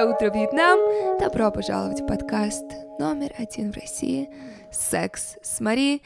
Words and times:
Доброе 0.00 0.14
утро, 0.14 0.30
Вьетнам! 0.30 0.78
Добро 1.20 1.50
пожаловать 1.50 2.00
в 2.00 2.06
подкаст 2.06 2.64
номер 2.98 3.34
один 3.36 3.70
в 3.70 3.76
России 3.76 4.30
«Секс 4.72 5.36
с 5.42 5.60
Мари». 5.60 6.00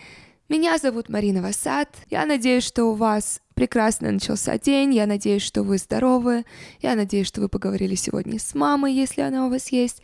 Меня 0.48 0.78
зовут 0.78 1.08
Марина 1.08 1.40
Васад. 1.40 1.88
Я 2.10 2.26
надеюсь, 2.26 2.64
что 2.64 2.86
у 2.86 2.94
вас 2.94 3.40
прекрасно 3.54 4.10
начался 4.10 4.58
день. 4.58 4.92
Я 4.94 5.06
надеюсь, 5.06 5.42
что 5.42 5.62
вы 5.62 5.78
здоровы. 5.78 6.44
Я 6.80 6.96
надеюсь, 6.96 7.28
что 7.28 7.40
вы 7.40 7.48
поговорили 7.48 7.94
сегодня 7.94 8.40
с 8.40 8.56
мамой, 8.56 8.92
если 8.92 9.20
она 9.20 9.46
у 9.46 9.50
вас 9.50 9.68
есть. 9.68 10.02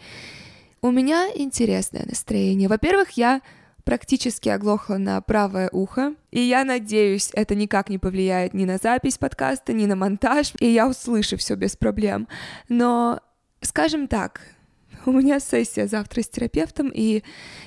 У 0.82 0.92
меня 0.92 1.28
интересное 1.34 2.06
настроение. 2.06 2.68
Во-первых, 2.68 3.10
я 3.16 3.40
практически 3.82 4.48
оглохла 4.50 4.98
на 4.98 5.20
правое 5.20 5.68
ухо, 5.72 6.14
и 6.30 6.40
я 6.40 6.64
надеюсь, 6.64 7.30
это 7.34 7.56
никак 7.56 7.88
не 7.88 7.98
повлияет 7.98 8.54
ни 8.54 8.64
на 8.66 8.76
запись 8.76 9.18
подкаста, 9.18 9.72
ни 9.72 9.86
на 9.86 9.96
монтаж, 9.96 10.52
и 10.60 10.68
я 10.68 10.86
услышу 10.86 11.36
все 11.38 11.56
без 11.56 11.74
проблем. 11.74 12.28
Но, 12.68 13.18
скажем 13.60 14.08
так, 14.08 14.42
у 15.06 15.12
меня 15.12 15.40
сессия 15.40 15.86
завтра 15.86 16.22
с 16.22 16.28
терапевтом, 16.28 16.90
и 16.92 17.22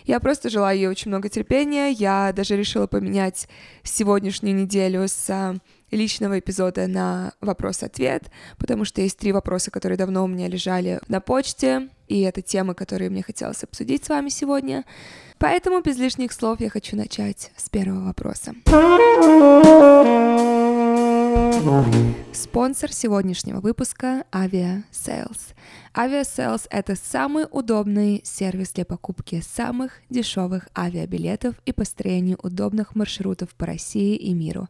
я 0.05 0.19
просто 0.19 0.49
желаю 0.49 0.77
ей 0.77 0.88
очень 0.88 1.09
много 1.09 1.29
терпения. 1.29 1.89
Я 1.91 2.33
даже 2.33 2.55
решила 2.55 2.88
поменять 2.88 3.47
сегодняшнюю 3.83 4.55
неделю 4.55 5.07
с 5.07 5.29
а, 5.29 5.55
личного 5.91 6.39
эпизода 6.39 6.88
на 6.88 7.33
вопрос-ответ, 7.41 8.29
потому 8.57 8.85
что 8.85 9.02
есть 9.02 9.17
три 9.17 9.31
вопроса, 9.31 9.71
которые 9.71 9.97
давно 9.97 10.23
у 10.23 10.27
меня 10.27 10.47
лежали 10.47 10.99
на 11.07 11.21
почте, 11.21 11.89
и 12.07 12.21
это 12.21 12.41
темы, 12.41 12.75
которые 12.75 13.09
мне 13.09 13.23
хотелось 13.23 13.63
обсудить 13.63 14.05
с 14.05 14.09
вами 14.09 14.30
сегодня. 14.30 14.85
Поэтому 15.39 15.81
без 15.81 15.97
лишних 15.97 16.31
слов 16.31 16.59
я 16.59 16.69
хочу 16.69 16.95
начать 16.95 17.52
с 17.55 17.69
первого 17.69 18.05
вопроса. 18.05 18.53
Спонсор 22.33 22.91
сегодняшнего 22.91 23.61
выпуска— 23.61 24.25
Avia 24.31 24.83
Sales. 24.91 25.53
Aviasales— 25.95 26.66
это 26.72 26.95
самый 26.95 27.45
удобный 27.52 28.22
сервис 28.23 28.72
для 28.72 28.83
покупки 28.83 29.41
самых 29.41 30.02
дешевых 30.09 30.67
авиабилетов 30.75 31.53
и 31.67 31.72
построения 31.72 32.35
удобных 32.41 32.95
маршрутов 32.95 33.53
по 33.53 33.67
России 33.67 34.16
и 34.16 34.33
миру. 34.33 34.69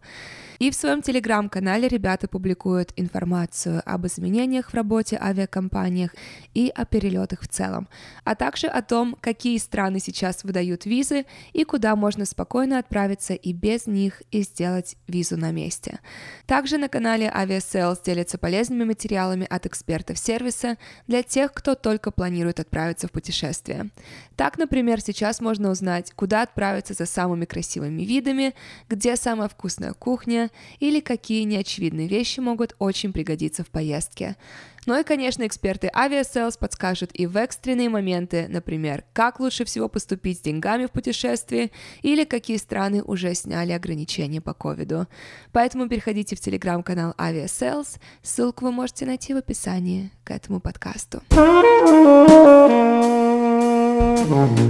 И 0.60 0.70
в 0.70 0.76
своем 0.76 1.02
телеграм-канале 1.02 1.88
ребята 1.88 2.28
публикуют 2.28 2.92
информацию 2.98 3.82
об 3.86 4.06
изменениях 4.06 4.70
в 4.70 4.74
работе 4.74 5.18
авиакомпаниях 5.22 6.14
и 6.54 6.72
о 6.76 6.86
перелетах 6.86 7.42
в 7.42 7.48
целом, 7.48 7.88
а 8.26 8.36
также 8.36 8.68
о 8.68 8.82
том, 8.82 9.16
какие 9.22 9.58
страны 9.60 10.00
сейчас 10.00 10.44
выдают 10.44 10.86
визы 10.86 11.26
и 11.54 11.64
куда 11.64 11.96
можно 11.96 12.26
спокойно 12.26 12.80
отправиться 12.80 13.34
и 13.34 13.54
без 13.54 13.88
них 13.88 14.22
и 14.32 14.42
сделать 14.42 14.98
визу 15.08 15.38
на 15.38 15.52
месте. 15.52 16.00
Также 16.48 16.78
на 16.78 16.90
канале 16.90 17.32
Aviasales 17.34 18.00
делятся 18.06 18.38
полезными 18.38 18.84
материалами 18.84 19.48
от 19.50 19.66
экспертов 19.66 20.18
сервиса 20.18 20.78
для 21.14 21.22
тех, 21.22 21.54
кто 21.54 21.76
только 21.76 22.10
планирует 22.10 22.60
отправиться 22.60 23.08
в 23.08 23.12
путешествие. 23.12 23.92
Так, 24.36 24.58
например, 24.58 25.00
сейчас 25.00 25.42
можно 25.42 25.70
узнать, 25.70 26.12
куда 26.16 26.42
отправиться 26.42 26.96
за 26.96 27.06
самыми 27.06 27.46
красивыми 27.46 28.02
видами, 28.02 28.56
где 28.90 29.16
самая 29.16 29.48
вкусная 29.48 29.94
кухня 29.94 30.50
или 30.80 31.02
какие 31.02 31.44
неочевидные 31.44 32.08
вещи 32.08 32.40
могут 32.40 32.76
очень 32.80 33.14
пригодиться 33.14 33.64
в 33.64 33.68
поездке. 33.68 34.38
Ну 34.86 35.00
и, 35.00 35.04
конечно, 35.04 35.48
эксперты 35.48 35.90
Aviasales 35.96 36.58
подскажут 36.60 37.12
и 37.14 37.26
в 37.26 37.38
экстренные 37.38 37.88
моменты, 37.88 38.48
например, 38.50 39.06
как 39.14 39.40
лучше 39.40 39.64
всего 39.64 39.88
поступить 39.88 40.40
с 40.40 40.42
деньгами 40.42 40.88
в 40.88 40.92
путешествии 40.92 41.72
или 42.02 42.26
какие 42.26 42.58
страны 42.58 43.02
уже 43.02 43.34
сняли 43.34 43.72
ограничения 43.72 44.42
по 44.42 44.54
ковиду. 44.54 45.08
Поэтому 45.54 45.88
переходите 45.88 46.36
в 46.36 46.42
телеграм-канал 46.42 47.14
Aviasales, 47.18 47.98
ссылку 48.22 48.66
вы 48.66 48.74
можете 48.74 49.06
найти 49.06 49.34
в 49.34 49.38
описании 49.38 50.12
к 50.26 50.32
этому 50.32 50.60
подкасту. 50.60 51.22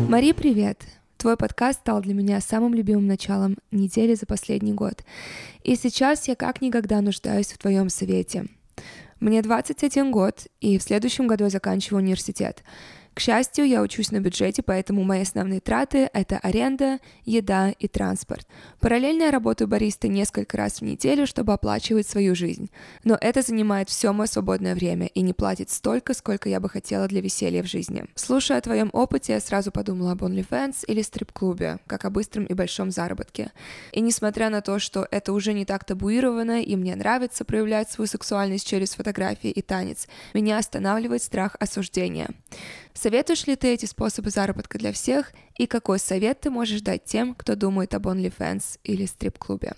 Мари, 0.09 0.31
привет! 0.33 0.83
Твой 1.17 1.37
подкаст 1.37 1.79
стал 1.79 2.01
для 2.01 2.13
меня 2.13 2.39
самым 2.39 2.73
любимым 2.75 3.07
началом 3.07 3.57
недели 3.71 4.13
за 4.13 4.25
последний 4.27 4.73
год. 4.73 5.03
И 5.63 5.75
сейчас 5.75 6.27
я 6.27 6.35
как 6.35 6.61
никогда 6.61 7.01
нуждаюсь 7.01 7.47
в 7.47 7.57
твоем 7.57 7.89
совете— 7.89 8.45
мне 9.23 9.41
21 9.41 10.11
год, 10.11 10.47
и 10.59 10.77
в 10.77 10.83
следующем 10.83 11.27
году 11.27 11.45
я 11.45 11.49
заканчиваю 11.49 12.03
университет. 12.03 12.63
К 13.13 13.19
счастью, 13.19 13.67
я 13.67 13.81
учусь 13.81 14.11
на 14.11 14.19
бюджете, 14.19 14.63
поэтому 14.63 15.03
мои 15.03 15.21
основные 15.21 15.59
траты— 15.59 16.09
это 16.13 16.39
аренда, 16.39 16.99
еда 17.25 17.69
и 17.69 17.87
транспорт. 17.87 18.47
Параллельно 18.79 19.23
я 19.23 19.31
работаю 19.31 19.67
баристой 19.67 20.09
несколько 20.09 20.57
раз 20.57 20.79
в 20.79 20.81
неделю, 20.81 21.27
чтобы 21.27 21.53
оплачивать 21.53 22.07
свою 22.07 22.33
жизнь. 22.33 22.71
Но 23.03 23.15
это 23.21 23.43
занимает 23.43 23.89
все 23.89 24.13
мое 24.13 24.25
свободное 24.25 24.73
время 24.73 25.07
и 25.07 25.21
не 25.21 25.33
платит 25.33 25.69
столько, 25.69 26.15
сколько 26.15 26.49
я 26.49 26.59
бы 26.59 26.69
хотела 26.69 27.07
для 27.07 27.21
веселья 27.21 27.61
в 27.61 27.67
жизни. 27.67 28.05
Слушая 28.15 28.57
о 28.57 28.61
твоем 28.61 28.89
опыте, 28.93 29.33
я 29.33 29.39
сразу 29.39 29.71
подумала 29.71 30.13
об 30.13 30.23
OnlyFans 30.23 30.85
или 30.87 31.03
стрип-клубе, 31.03 31.77
как 31.85 32.05
о 32.05 32.09
быстром 32.09 32.45
и 32.45 32.53
большом 32.55 32.89
заработке. 32.89 33.51
И 33.91 34.01
несмотря 34.01 34.49
на 34.49 34.61
то, 34.61 34.79
что 34.79 35.07
это 35.11 35.33
уже 35.33 35.53
не 35.53 35.65
так 35.65 35.85
табуировано, 35.85 36.63
и 36.63 36.75
мне 36.75 36.95
нравится 36.95 37.45
проявлять 37.45 37.91
свою 37.91 38.07
сексуальность 38.07 38.67
через 38.67 38.95
фотографии 38.95 39.51
и 39.51 39.61
танец, 39.61 40.07
меня 40.33 40.57
останавливает 40.57 41.21
страх 41.21 41.55
осуждения. 41.59 42.29
Советуешь 42.93 43.47
ли 43.47 43.55
ты 43.55 43.73
эти 43.73 43.85
способы 43.85 44.29
заработка 44.29 44.77
для 44.77 44.91
всех, 44.93 45.31
и 45.57 45.65
какой 45.65 45.99
совет 45.99 46.41
ты 46.41 46.49
можешь 46.49 46.81
дать 46.81 47.03
тем, 47.05 47.33
кто 47.33 47.55
думает 47.55 47.93
об 47.93 48.07
OnlyFans 48.07 48.79
или 48.83 49.05
стрип-клубе? 49.05 49.73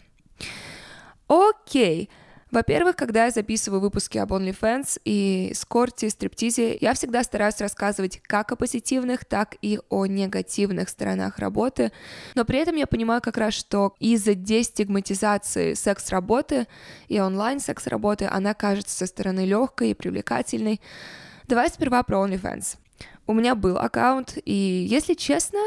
Окей, 1.27 2.09
во-первых, 2.51 2.95
когда 2.95 3.25
я 3.25 3.31
записываю 3.31 3.81
выпуски 3.81 4.17
об 4.17 4.31
OnlyFans 4.31 5.01
и 5.03 5.51
скорте, 5.55 6.09
стриптизе, 6.09 6.77
я 6.79 6.93
всегда 6.93 7.23
стараюсь 7.23 7.59
рассказывать 7.59 8.21
как 8.21 8.51
о 8.51 8.55
позитивных, 8.55 9.25
так 9.25 9.55
и 9.61 9.79
о 9.89 10.05
негативных 10.05 10.89
сторонах 10.89 11.39
работы, 11.39 11.91
но 12.35 12.45
при 12.45 12.59
этом 12.59 12.75
я 12.75 12.85
понимаю 12.85 13.21
как 13.21 13.37
раз, 13.37 13.55
что 13.55 13.95
из-за 13.99 14.35
дестигматизации 14.35 15.73
секс-работы 15.73 16.67
и 17.07 17.19
онлайн-секс-работы 17.19 18.27
она 18.31 18.53
кажется 18.53 18.95
со 18.95 19.05
стороны 19.05 19.45
легкой 19.45 19.91
и 19.91 19.93
привлекательной. 19.95 20.79
Давай 21.47 21.69
сперва 21.69 22.03
про 22.03 22.25
OnlyFans. 22.25 22.77
У 23.27 23.33
меня 23.33 23.55
был 23.55 23.77
аккаунт, 23.77 24.37
и 24.45 24.53
если 24.53 25.15
честно, 25.15 25.59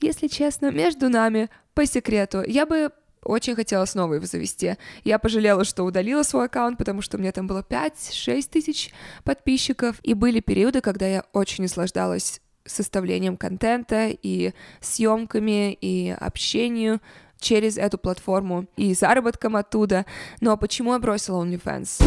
если 0.00 0.26
честно, 0.26 0.70
между 0.70 1.08
нами, 1.08 1.48
по 1.74 1.86
секрету, 1.86 2.42
я 2.44 2.66
бы 2.66 2.90
очень 3.22 3.54
хотела 3.54 3.84
снова 3.84 4.14
его 4.14 4.26
завести. 4.26 4.76
Я 5.04 5.18
пожалела, 5.18 5.64
что 5.64 5.84
удалила 5.84 6.22
свой 6.22 6.46
аккаунт, 6.46 6.78
потому 6.78 7.00
что 7.02 7.16
у 7.16 7.20
меня 7.20 7.32
там 7.32 7.46
было 7.46 7.64
5-6 7.68 8.48
тысяч 8.50 8.90
подписчиков, 9.24 10.00
и 10.02 10.14
были 10.14 10.40
периоды, 10.40 10.80
когда 10.80 11.06
я 11.06 11.24
очень 11.32 11.62
наслаждалась 11.62 12.40
составлением 12.64 13.36
контента 13.36 14.08
и 14.08 14.52
съемками 14.80 15.72
и 15.72 16.10
общению 16.10 17.00
через 17.38 17.78
эту 17.78 17.98
платформу 17.98 18.66
и 18.76 18.94
заработком 18.94 19.56
оттуда. 19.56 20.06
Но 20.40 20.56
почему 20.56 20.92
я 20.92 20.98
бросила 20.98 21.44
OnlyFans? 21.44 22.00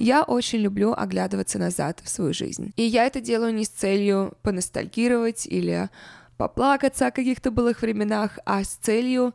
Я 0.00 0.22
очень 0.22 0.60
люблю 0.60 0.94
оглядываться 0.96 1.58
назад 1.58 2.00
в 2.02 2.08
свою 2.08 2.32
жизнь. 2.32 2.72
И 2.76 2.82
я 2.82 3.04
это 3.04 3.20
делаю 3.20 3.52
не 3.52 3.64
с 3.64 3.68
целью 3.68 4.32
поностальгировать 4.42 5.46
или 5.46 5.90
поплакаться 6.38 7.06
о 7.06 7.10
каких-то 7.10 7.50
былых 7.50 7.82
временах, 7.82 8.38
а 8.46 8.64
с 8.64 8.78
целью 8.80 9.34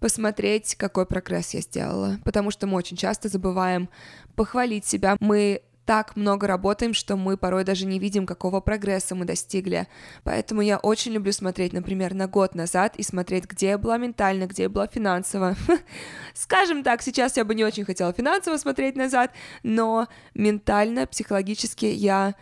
посмотреть, 0.00 0.74
какой 0.74 1.06
прогресс 1.06 1.54
я 1.54 1.60
сделала. 1.60 2.18
Потому 2.24 2.50
что 2.50 2.66
мы 2.66 2.76
очень 2.76 2.96
часто 2.96 3.28
забываем 3.28 3.88
похвалить 4.34 4.84
себя. 4.84 5.16
Мы 5.20 5.62
так 5.90 6.14
много 6.14 6.46
работаем, 6.46 6.94
что 6.94 7.16
мы 7.16 7.36
порой 7.36 7.64
даже 7.64 7.84
не 7.84 7.98
видим, 7.98 8.24
какого 8.24 8.60
прогресса 8.60 9.16
мы 9.16 9.24
достигли. 9.24 9.88
Поэтому 10.22 10.60
я 10.60 10.78
очень 10.78 11.10
люблю 11.10 11.32
смотреть, 11.32 11.72
например, 11.72 12.14
на 12.14 12.28
год 12.28 12.54
назад 12.54 12.94
и 12.94 13.02
смотреть, 13.02 13.46
где 13.46 13.70
я 13.70 13.78
была 13.78 13.96
ментально, 13.96 14.46
где 14.46 14.62
я 14.62 14.68
была 14.68 14.86
финансово. 14.86 15.56
Скажем 16.32 16.84
так, 16.84 17.02
сейчас 17.02 17.36
я 17.36 17.44
бы 17.44 17.56
не 17.56 17.64
очень 17.64 17.84
хотела 17.84 18.12
финансово 18.12 18.56
смотреть 18.56 18.94
назад, 18.94 19.32
но 19.64 20.06
ментально, 20.32 21.08
психологически 21.08 21.86
я 21.86 22.36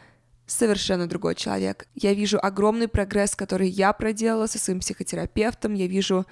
совершенно 0.45 1.07
другой 1.07 1.35
человек. 1.35 1.87
Я 1.95 2.13
вижу 2.13 2.39
огромный 2.43 2.89
прогресс, 2.89 3.35
который 3.35 3.71
я 3.71 3.95
проделала 3.95 4.47
со 4.47 4.59
своим 4.59 4.81
психотерапевтом. 4.81 5.73
Я 5.73 5.87
вижу, 5.87 6.27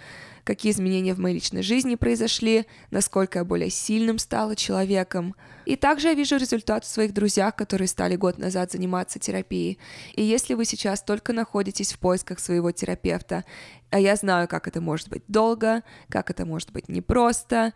какие 0.46 0.70
изменения 0.70 1.12
в 1.12 1.18
моей 1.18 1.34
личной 1.34 1.62
жизни 1.62 1.96
произошли, 1.96 2.66
насколько 2.90 3.40
я 3.40 3.44
более 3.44 3.68
сильным 3.68 4.18
стала 4.18 4.54
человеком. 4.54 5.34
И 5.66 5.74
также 5.74 6.08
я 6.08 6.14
вижу 6.14 6.36
результат 6.36 6.84
в 6.84 6.88
своих 6.88 7.12
друзьях, 7.12 7.56
которые 7.56 7.88
стали 7.88 8.14
год 8.14 8.38
назад 8.38 8.70
заниматься 8.70 9.18
терапией. 9.18 9.78
И 10.14 10.22
если 10.22 10.54
вы 10.54 10.64
сейчас 10.64 11.02
только 11.02 11.32
находитесь 11.32 11.92
в 11.92 11.98
поисках 11.98 12.38
своего 12.38 12.70
терапевта, 12.70 13.44
а 13.90 13.98
я 13.98 14.14
знаю, 14.14 14.46
как 14.46 14.68
это 14.68 14.80
может 14.80 15.08
быть 15.08 15.24
долго, 15.26 15.82
как 16.08 16.30
это 16.30 16.46
может 16.46 16.70
быть 16.70 16.88
непросто, 16.88 17.72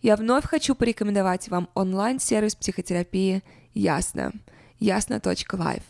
я 0.00 0.16
вновь 0.16 0.46
хочу 0.46 0.74
порекомендовать 0.74 1.48
вам 1.48 1.68
онлайн-сервис 1.74 2.54
психотерапии 2.56 3.42
«Ясно» 3.74 4.32
ясно.live. 4.80 5.82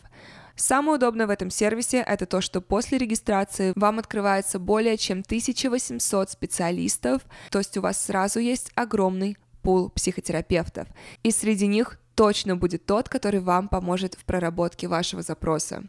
Самое 0.56 0.97
удобное 0.97 1.27
в 1.27 1.31
этом 1.31 1.51
сервисе— 1.51 1.99
это 2.06 2.27
то, 2.27 2.41
что 2.41 2.61
после 2.61 2.99
регистрации 2.99 3.73
вам 3.75 3.99
открывается 3.99 4.59
более 4.59 4.97
чем 4.97 5.21
1800 5.21 6.31
специалистов, 6.31 7.23
то 7.51 7.59
есть 7.59 7.77
у 7.77 7.81
вас 7.81 8.05
сразу 8.05 8.39
есть 8.39 8.71
огромный 8.75 9.37
пул 9.62 9.91
психотерапевтов. 9.91 10.87
И 11.23 11.31
среди 11.31 11.67
них 11.67 11.99
точно 12.15 12.56
будет 12.56 12.87
тот, 12.87 13.09
который 13.09 13.41
вам 13.41 13.69
поможет 13.69 14.15
в 14.15 14.25
проработке 14.25 14.87
вашего 14.87 15.23
запроса. 15.23 15.83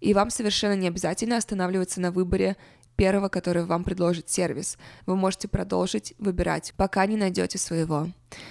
И 0.00 0.12
вам 0.12 0.28
совершенно 0.28 0.74
не 0.74 0.88
обязательно 0.88 1.38
останавливаться 1.38 2.00
на 2.00 2.10
выборе 2.10 2.56
первого, 2.96 3.28
который 3.28 3.64
вам 3.64 3.84
предложит 3.84 4.28
сервис. 4.28 4.76
Вы 5.06 5.16
можете 5.16 5.48
продолжить 5.48 6.14
выбирать, 6.18 6.74
пока 6.76 7.06
не 7.06 7.16
найдете 7.16 7.58
своего. 7.58 8.08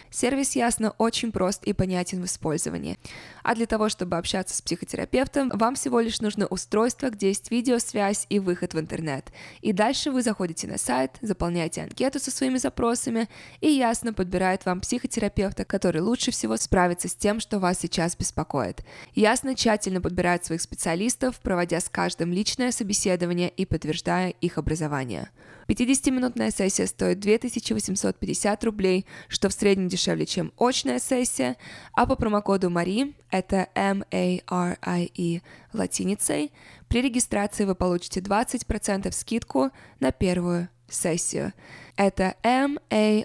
Сервис 0.09 0.55
ясно 0.55 0.93
очень 0.97 1.31
прост 1.31 1.63
и 1.63 1.73
понятен 1.73 2.21
в 2.21 2.25
использовании. 2.25 2.97
А 3.43 3.55
для 3.55 3.65
того, 3.65 3.89
чтобы 3.89 4.17
общаться 4.17 4.55
с 4.55 4.61
психотерапевтом, 4.61 5.49
вам 5.49 5.75
всего 5.75 5.99
лишь 5.99 6.21
нужно 6.21 6.47
устройство, 6.47 7.09
где 7.09 7.29
есть 7.29 7.49
видеосвязь 7.51 8.25
и 8.29 8.39
выход 8.39 8.73
в 8.73 8.79
интернет. 8.79 9.31
И 9.61 9.73
дальше 9.73 10.11
вы 10.11 10.21
заходите 10.21 10.67
на 10.67 10.77
сайт, 10.77 11.17
заполняете 11.21 11.81
анкету 11.81 12.19
со 12.19 12.31
своими 12.31 12.57
запросами 12.57 13.29
и 13.61 13.69
ясно 13.69 14.13
подбирает 14.13 14.65
вам 14.65 14.81
психотерапевта, 14.81 15.65
который 15.65 16.01
лучше 16.01 16.31
всего 16.31 16.57
справится 16.57 17.07
с 17.07 17.15
тем, 17.15 17.39
что 17.39 17.59
вас 17.59 17.79
сейчас 17.79 18.15
беспокоит. 18.15 18.83
Ясно 19.15 19.55
тщательно 19.55 20.01
подбирает 20.01 20.45
своих 20.45 20.61
специалистов, 20.61 21.39
проводя 21.39 21.79
с 21.79 21.89
каждым 21.89 22.33
личное 22.33 22.71
собеседование 22.71 23.49
и 23.49 23.65
подтверждая 23.65 24.29
их 24.29 24.57
образование. 24.57 25.29
50-минутная 25.71 26.51
сессия 26.51 26.85
стоит 26.85 27.19
2850 27.19 28.63
рублей, 28.65 29.05
что 29.29 29.47
в 29.47 29.53
среднем 29.53 29.87
дешевле, 29.87 30.25
чем 30.25 30.51
очная 30.57 30.99
сессия, 30.99 31.55
а 31.93 32.05
по 32.05 32.15
промокоду 32.15 32.69
Мари, 32.69 33.15
это 33.29 33.69
M-A-R-I-E 33.75 35.41
латиницей, 35.71 36.51
при 36.89 37.01
регистрации 37.01 37.63
вы 37.63 37.75
получите 37.75 38.19
20% 38.19 39.09
скидку 39.13 39.71
на 40.01 40.11
первую 40.11 40.67
сессию. 40.89 41.53
Это 41.95 42.35
M-A-R-I-E 42.43 43.21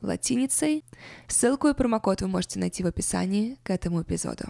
латиницей. 0.00 0.84
Ссылку 1.28 1.68
и 1.68 1.74
промокод 1.74 2.22
вы 2.22 2.28
можете 2.28 2.58
найти 2.58 2.82
в 2.82 2.88
описании 2.88 3.56
к 3.62 3.70
этому 3.70 4.02
эпизоду. 4.02 4.46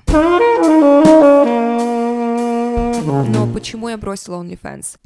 Но 3.29 3.53
почему 3.53 3.91
я 3.91 3.99
бросила 3.99 4.43
OnlyFans? 4.43 4.99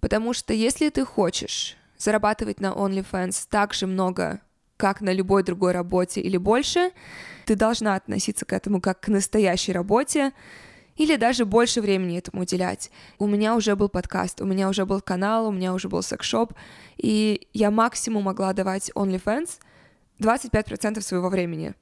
Потому 0.00 0.32
что 0.32 0.52
если 0.52 0.88
ты 0.90 1.04
хочешь 1.04 1.76
зарабатывать 1.96 2.60
на 2.60 2.68
OnlyFans 2.68 3.46
так 3.50 3.74
же 3.74 3.86
много, 3.86 4.40
как 4.76 5.00
на 5.00 5.12
любой 5.12 5.42
другой 5.42 5.72
работе 5.72 6.20
или 6.20 6.36
больше, 6.36 6.92
ты 7.46 7.56
должна 7.56 7.96
относиться 7.96 8.44
к 8.44 8.52
этому 8.52 8.80
как 8.80 9.00
к 9.00 9.08
настоящей 9.08 9.72
работе, 9.72 10.32
или 10.98 11.16
даже 11.16 11.44
больше 11.44 11.80
времени 11.80 12.18
этому 12.18 12.42
уделять. 12.42 12.90
У 13.18 13.26
меня 13.26 13.54
уже 13.54 13.76
был 13.76 13.88
подкаст, 13.88 14.40
у 14.40 14.44
меня 14.44 14.68
уже 14.68 14.84
был 14.84 15.00
канал, 15.00 15.46
у 15.46 15.52
меня 15.52 15.72
уже 15.72 15.88
был 15.88 16.02
секс-шоп, 16.02 16.52
и 16.96 17.46
я 17.52 17.70
максимум 17.70 18.24
могла 18.24 18.52
давать 18.52 18.90
OnlyFans 18.94 19.60
25% 20.20 21.00
своего 21.00 21.28
времени. 21.28 21.74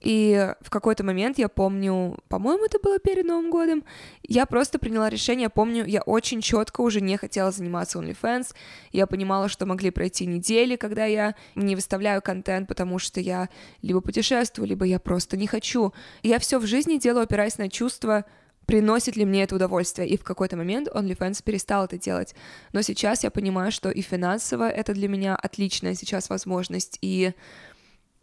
И 0.00 0.54
в 0.60 0.70
какой-то 0.70 1.04
момент, 1.04 1.38
я 1.38 1.48
помню, 1.48 2.18
по-моему, 2.28 2.64
это 2.64 2.78
было 2.78 2.98
перед 2.98 3.26
Новым 3.26 3.50
годом, 3.50 3.84
я 4.22 4.46
просто 4.46 4.78
приняла 4.78 5.10
решение, 5.10 5.50
помню, 5.50 5.84
я 5.84 6.00
очень 6.02 6.40
четко 6.40 6.80
уже 6.80 7.00
не 7.00 7.16
хотела 7.18 7.50
заниматься 7.50 7.98
OnlyFans, 7.98 8.54
я 8.92 9.06
понимала, 9.06 9.48
что 9.48 9.66
могли 9.66 9.90
пройти 9.90 10.24
недели, 10.24 10.76
когда 10.76 11.04
я 11.04 11.34
не 11.54 11.74
выставляю 11.74 12.22
контент, 12.22 12.66
потому 12.66 12.98
что 12.98 13.20
я 13.20 13.50
либо 13.82 14.00
путешествую, 14.00 14.68
либо 14.68 14.86
я 14.86 14.98
просто 14.98 15.36
не 15.36 15.46
хочу. 15.46 15.92
Я 16.22 16.38
все 16.38 16.58
в 16.58 16.66
жизни 16.66 16.96
делаю, 16.96 17.24
опираясь 17.24 17.58
на 17.58 17.68
чувства, 17.68 18.24
приносит 18.64 19.16
ли 19.16 19.24
мне 19.24 19.42
это 19.42 19.56
удовольствие. 19.56 20.08
И 20.08 20.16
в 20.16 20.22
какой-то 20.22 20.56
момент 20.56 20.88
OnlyFans 20.88 21.42
перестал 21.42 21.86
это 21.86 21.98
делать. 21.98 22.34
Но 22.72 22.82
сейчас 22.82 23.24
я 23.24 23.30
понимаю, 23.30 23.72
что 23.72 23.90
и 23.90 24.00
финансово 24.00 24.70
это 24.70 24.94
для 24.94 25.08
меня 25.08 25.34
отличная 25.34 25.94
сейчас 25.94 26.30
возможность, 26.30 26.96
и 27.02 27.32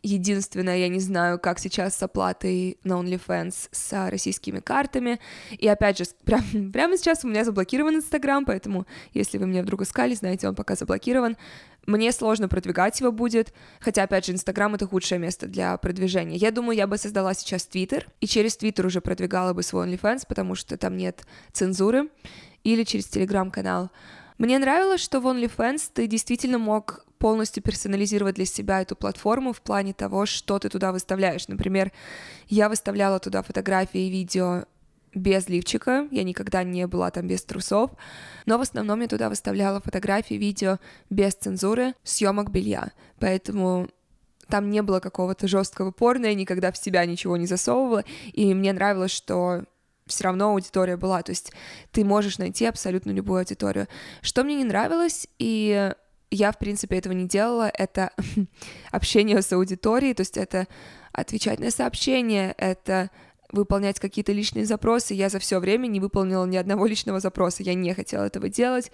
Единственное, 0.04 0.78
я 0.78 0.90
не 0.90 1.00
знаю, 1.00 1.40
как 1.40 1.58
сейчас 1.58 1.98
с 1.98 2.04
оплатой 2.04 2.78
на 2.84 2.94
OnlyFans 2.94 3.70
с 3.72 4.10
российскими 4.10 4.60
картами. 4.60 5.20
И 5.58 5.68
опять 5.68 5.98
же, 5.98 6.06
прям, 6.24 6.72
прямо 6.72 6.98
сейчас 6.98 7.26
у 7.26 7.28
меня 7.28 7.44
заблокирован 7.44 7.96
Инстаграм, 7.96 8.46
поэтому 8.46 8.86
если 9.14 9.40
вы 9.40 9.48
меня 9.48 9.64
вдруг 9.64 9.82
искали, 9.82 10.14
знаете, 10.14 10.48
он 10.48 10.56
пока 10.56 10.76
заблокирован. 10.76 11.36
Мне 11.88 12.12
сложно 12.12 12.48
продвигать 12.48 13.00
его 13.00 13.12
будет, 13.12 13.54
хотя, 13.80 14.04
опять 14.04 14.26
же, 14.26 14.34
Инстаграм— 14.34 14.76
это 14.76 14.86
худшее 14.86 15.20
место 15.20 15.48
для 15.48 15.76
продвижения. 15.78 16.36
Я 16.36 16.52
думаю, 16.52 16.78
я 16.78 16.86
бы 16.86 16.98
создала 16.98 17.34
сейчас 17.34 17.66
Твиттер, 17.66 18.08
и 18.20 18.28
через 18.28 18.58
Твиттер 18.58 18.86
уже 18.86 19.02
продвигала 19.02 19.54
бы 19.54 19.64
свой 19.64 19.88
OnlyFans, 19.88 20.24
потому 20.28 20.54
что 20.54 20.78
там 20.78 20.98
нет 20.98 21.26
цензуры, 21.54 22.10
или 22.64 22.84
через 22.84 23.08
Телеграм-канал. 23.08 23.90
Мне 24.38 24.60
нравилось, 24.60 25.02
что 25.02 25.22
в 25.22 25.28
OnlyFans 25.28 25.90
ты 25.94 26.08
действительно 26.08 26.60
мог 26.60 27.07
полностью 27.20 27.64
персонализировать 27.64 28.36
для 28.36 28.46
себя 28.46 28.82
эту 28.82 28.96
платформу 28.96 29.54
в 29.54 29.62
плане 29.62 29.94
того, 29.94 30.26
что 30.26 30.60
ты 30.60 30.70
туда 30.70 30.92
выставляешь. 30.92 31.48
Например, 31.48 31.92
я 32.48 32.70
выставляла 32.70 33.20
туда 33.20 33.42
фотографии 33.42 34.08
и 34.08 34.10
видео 34.10 34.66
без 35.14 35.50
лифчика, 35.50 36.08
я 36.12 36.24
никогда 36.24 36.64
не 36.64 36.86
была 36.88 37.10
там 37.12 37.28
без 37.28 37.44
трусов, 37.44 37.92
но 38.46 38.58
в 38.58 38.62
основном 38.62 39.02
я 39.02 39.08
туда 39.08 39.30
выставляла 39.30 39.82
фотографии, 39.82 40.36
видео 40.36 40.80
без 41.10 41.34
цензуры, 41.34 41.94
съемок 42.04 42.52
белья, 42.52 42.92
поэтому 43.20 43.88
там 44.48 44.70
не 44.70 44.82
было 44.82 45.00
какого-то 45.00 45.48
жесткого 45.48 45.92
порно, 45.92 46.28
я 46.28 46.36
никогда 46.36 46.72
в 46.72 46.78
себя 46.78 47.06
ничего 47.06 47.38
не 47.38 47.48
засовывала, 47.48 48.04
и 48.32 48.54
мне 48.54 48.74
нравилось, 48.74 49.12
что 49.12 49.64
все 50.06 50.24
равно 50.24 50.52
аудитория 50.52 50.98
была, 50.98 51.22
то 51.22 51.32
есть 51.32 51.52
ты 51.92 52.06
можешь 52.06 52.38
найти 52.38 52.66
абсолютно 52.66 53.12
любую 53.12 53.40
аудиторию. 53.40 53.88
Что 54.22 54.44
мне 54.44 54.56
не 54.56 54.64
нравилось, 54.64 55.28
и 55.38 55.94
я, 56.32 56.52
в 56.52 56.58
принципе, 56.58 56.98
этого 56.98 57.14
не 57.14 57.28
делала, 57.28 57.70
это 57.74 58.12
общение 58.92 59.42
с 59.42 59.52
аудиторией, 59.54 60.14
то 60.14 60.22
есть 60.22 60.38
это 60.38 60.68
отвечать 61.12 61.60
на 61.60 61.72
сообщения, 61.72 62.54
это 62.58 63.10
выполнять 63.52 64.00
какие-то 64.00 64.34
личные 64.34 64.66
запросы. 64.66 65.14
Я 65.14 65.30
за 65.30 65.40
все 65.40 65.60
время 65.60 65.88
не 65.88 66.00
выполнила 66.00 66.46
ни 66.46 66.58
одного 66.58 66.86
личного 66.86 67.20
запроса, 67.20 67.64
я 67.64 67.74
не 67.74 67.94
хотела 67.94 68.26
этого 68.26 68.50
делать. 68.50 68.92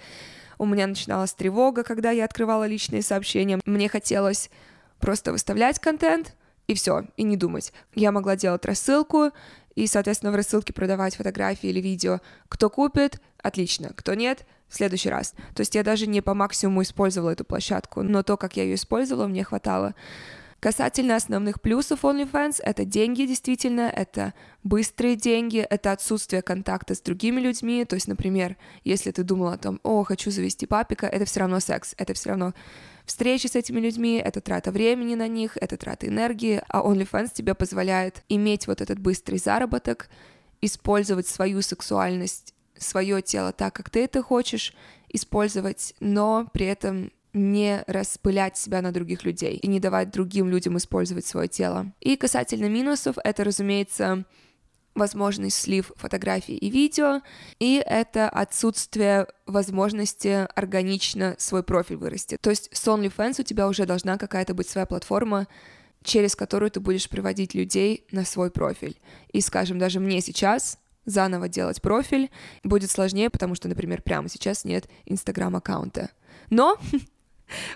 У 0.59 0.65
меня 0.65 0.85
начиналась 0.85 1.33
тревога, 1.33 1.83
когда 1.83 2.11
я 2.11 2.25
открывала 2.25 2.65
личные 2.65 3.01
сообщения. 3.01 3.59
Мне 3.65 3.89
хотелось 3.89 4.49
просто 4.99 5.31
выставлять 5.31 5.79
контент, 5.79 6.35
и 6.67 6.75
все, 6.75 7.05
и 7.17 7.23
не 7.23 7.35
думать. 7.35 7.73
Я 7.93 8.11
могла 8.11 8.35
делать 8.35 8.65
рассылку, 8.65 9.31
и, 9.75 9.87
соответственно, 9.87 10.31
в 10.31 10.35
рассылке 10.35 10.73
продавать 10.73 11.15
фотографии 11.15 11.69
или 11.69 11.79
видео. 11.79 12.19
Кто 12.49 12.69
купит, 12.69 13.21
отлично, 13.41 13.91
кто 13.95 14.13
нет, 14.13 14.45
в 14.67 14.75
следующий 14.75 15.09
раз. 15.09 15.33
То 15.53 15.61
есть 15.61 15.75
я 15.75 15.83
даже 15.83 16.07
не 16.07 16.21
по 16.21 16.33
максимуму 16.33 16.81
использовала 16.81 17.31
эту 17.31 17.45
площадку, 17.45 18.01
но 18.01 18.23
то, 18.23 18.37
как 18.37 18.57
я 18.57 18.63
ее 18.63 18.75
использовала, 18.75 19.27
мне 19.27 19.43
хватало. 19.43 19.95
Касательно 20.63 21.17
основных 21.17 21.59
плюсов 21.59 22.05
OnlyFans, 22.05 22.61
это 22.63 22.85
деньги 22.85 23.25
действительно, 23.25 23.81
это 23.81 24.33
быстрые 24.63 25.17
деньги, 25.17 25.57
это 25.57 25.91
отсутствие 25.91 26.41
контакта 26.41 26.95
с 26.95 27.01
другими 27.01 27.41
людьми. 27.41 27.83
То 27.83 27.95
есть, 27.95 28.07
например, 28.07 28.55
если 28.85 29.11
ты 29.11 29.23
думал 29.23 29.49
о 29.49 29.57
том, 29.57 29.81
о, 29.83 30.05
хочу 30.05 30.31
завести 30.31 30.65
папика, 30.65 31.05
это 31.05 31.25
все 31.25 31.41
равно 31.41 31.59
секс, 31.59 31.93
это 31.97 32.13
все 32.13 32.29
равно 32.29 32.53
встречи 33.05 33.47
с 33.47 33.57
этими 33.57 33.81
людьми, 33.81 34.21
это 34.23 34.39
трата 34.39 34.71
времени 34.71 35.15
на 35.15 35.27
них, 35.27 35.57
это 35.59 35.75
трата 35.75 36.07
энергии, 36.07 36.63
а 36.69 36.79
OnlyFans 36.79 37.31
тебе 37.33 37.55
позволяет 37.55 38.23
иметь 38.29 38.65
вот 38.65 38.79
этот 38.79 38.99
быстрый 38.99 39.39
заработок, 39.39 40.09
использовать 40.61 41.27
свою 41.27 41.61
сексуальность 41.61 42.53
свое 42.77 43.21
тело 43.21 43.51
так, 43.51 43.75
как 43.75 43.89
ты 43.89 44.05
это 44.05 44.23
хочешь 44.23 44.73
использовать, 45.09 45.93
но 45.99 46.47
при 46.53 46.67
этом 46.67 47.11
не 47.33 47.83
распылять 47.87 48.57
себя 48.57 48.81
на 48.81 48.91
других 48.91 49.23
людей 49.23 49.55
и 49.55 49.67
не 49.67 49.79
давать 49.79 50.11
другим 50.11 50.49
людям 50.49 50.77
использовать 50.77 51.25
свое 51.25 51.47
тело. 51.47 51.91
И 51.99 52.15
касательно 52.15 52.69
минусов, 52.69 53.17
это, 53.23 53.43
разумеется, 53.43 54.25
возможный 54.95 55.49
слив 55.49 55.91
фотографий 55.95 56.55
и 56.55 56.69
видео, 56.69 57.21
и 57.59 57.83
это 57.85 58.29
отсутствие 58.29 59.27
возможности 59.47 60.47
органично 60.55 61.35
свой 61.39 61.63
профиль 61.63 61.97
вырасти. 61.97 62.37
То 62.37 62.51
есть 62.51 62.69
с 62.71 62.87
OnlyFans 62.87 63.41
у 63.41 63.43
тебя 63.43 63.67
уже 63.67 63.85
должна 63.85 64.17
какая-то 64.17 64.53
быть 64.53 64.69
своя 64.69 64.85
платформа, 64.85 65.47
через 66.03 66.35
которую 66.35 66.69
ты 66.69 66.79
будешь 66.79 67.09
приводить 67.09 67.55
людей 67.55 68.05
на 68.11 68.25
свой 68.25 68.51
профиль. 68.51 68.99
И, 69.31 69.41
скажем, 69.41 69.79
даже 69.79 69.99
мне 69.99 70.21
сейчас 70.21 70.77
заново 71.05 71.49
делать 71.49 71.81
профиль 71.81 72.29
будет 72.63 72.91
сложнее, 72.91 73.29
потому 73.29 73.55
что, 73.55 73.67
например, 73.67 74.01
прямо 74.01 74.29
сейчас 74.29 74.63
нет 74.63 74.87
инстаграм-аккаунта. 75.05 76.11
Но 76.49 76.77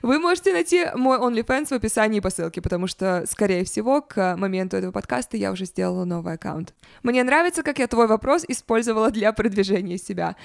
вы 0.01 0.19
можете 0.19 0.53
найти 0.53 0.87
мой 0.95 1.17
OnlyFans 1.17 1.67
в 1.67 1.71
описании 1.73 2.19
по 2.19 2.29
ссылке, 2.29 2.61
потому 2.61 2.87
что, 2.87 3.23
скорее 3.29 3.63
всего, 3.63 4.01
к 4.01 4.35
моменту 4.37 4.77
этого 4.77 4.91
подкаста 4.91 5.37
я 5.37 5.51
уже 5.51 5.65
сделала 5.65 6.05
новый 6.05 6.33
аккаунт. 6.33 6.73
Мне 7.03 7.23
нравится, 7.23 7.63
как 7.63 7.79
я 7.79 7.87
твой 7.87 8.07
вопрос 8.07 8.45
использовала 8.47 9.11
для 9.11 9.31
продвижения 9.33 9.97
себя. 9.97 10.35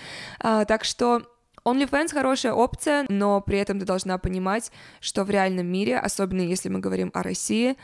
А, 0.40 0.64
так 0.64 0.84
что 0.84 1.22
OnlyFans 1.64 2.12
хорошая 2.12 2.52
опция, 2.52 3.06
но 3.08 3.40
при 3.40 3.58
этом 3.58 3.78
ты 3.78 3.86
должна 3.86 4.18
понимать, 4.18 4.72
что 5.00 5.24
в 5.24 5.30
реальном 5.30 5.66
мире, 5.66 5.98
особенно 5.98 6.40
если 6.40 6.68
мы 6.68 6.80
говорим 6.80 7.10
о 7.14 7.22
России, 7.22 7.76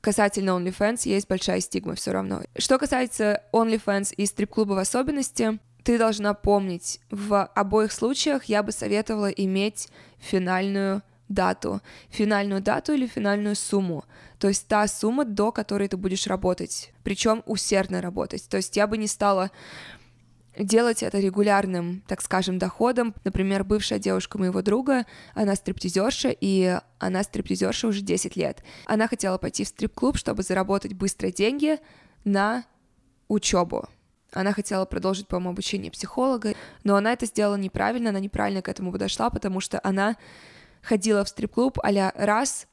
касательно 0.00 0.50
OnlyFans 0.50 1.02
есть 1.04 1.28
большая 1.28 1.60
стигма 1.60 1.94
все 1.94 2.12
равно. 2.12 2.42
Что 2.56 2.78
касается 2.78 3.42
OnlyFans 3.52 4.14
и 4.14 4.26
стрип-клуба 4.26 4.72
в 4.72 4.78
особенности, 4.78 5.58
ты 5.88 5.96
должна 5.96 6.34
помнить, 6.34 7.00
в 7.10 7.46
обоих 7.54 7.92
случаях 7.92 8.44
я 8.44 8.62
бы 8.62 8.72
советовала 8.72 9.28
иметь 9.28 9.88
финальную 10.18 11.02
дату, 11.30 11.80
финальную 12.10 12.60
дату 12.60 12.92
или 12.92 13.06
финальную 13.06 13.56
сумму. 13.56 14.04
То 14.38 14.48
есть 14.48 14.68
та 14.68 14.86
сумма, 14.86 15.24
до 15.24 15.50
которой 15.50 15.88
ты 15.88 15.96
будешь 15.96 16.26
работать, 16.26 16.92
причем 17.04 17.42
усердно 17.46 18.02
работать. 18.02 18.46
То 18.50 18.58
есть 18.58 18.76
я 18.76 18.86
бы 18.86 18.98
не 18.98 19.06
стала 19.06 19.50
делать 20.58 21.02
это 21.02 21.20
регулярным, 21.20 22.02
так 22.06 22.20
скажем, 22.20 22.58
доходом. 22.58 23.14
Например, 23.24 23.64
бывшая 23.64 23.98
девушка 23.98 24.36
моего 24.36 24.60
друга, 24.60 25.06
она 25.32 25.54
стриптизерша, 25.54 26.36
и 26.38 26.78
она 26.98 27.22
стриптизерша 27.22 27.88
уже 27.88 28.02
10 28.02 28.36
лет. 28.36 28.62
Она 28.84 29.08
хотела 29.08 29.38
пойти 29.38 29.64
в 29.64 29.68
стрип-клуб, 29.68 30.18
чтобы 30.18 30.42
заработать 30.42 30.92
быстро 30.92 31.30
деньги 31.30 31.78
на 32.24 32.66
учебу. 33.28 33.88
Она 34.32 34.52
хотела 34.52 34.84
продолжить, 34.84 35.26
по-моему, 35.26 35.50
обучение 35.50 35.90
психолога, 35.90 36.54
но 36.84 36.96
она 36.96 37.12
это 37.12 37.26
сделала 37.26 37.56
неправильно, 37.56 38.10
она 38.10 38.20
неправильно 38.20 38.62
к 38.62 38.68
этому 38.68 38.92
подошла, 38.92 39.30
потому 39.30 39.60
что 39.60 39.80
она 39.82 40.16
ходила 40.82 41.24
в 41.24 41.28
стрип-клуб 41.28 41.78
а 41.82 42.12
раз 42.14 42.66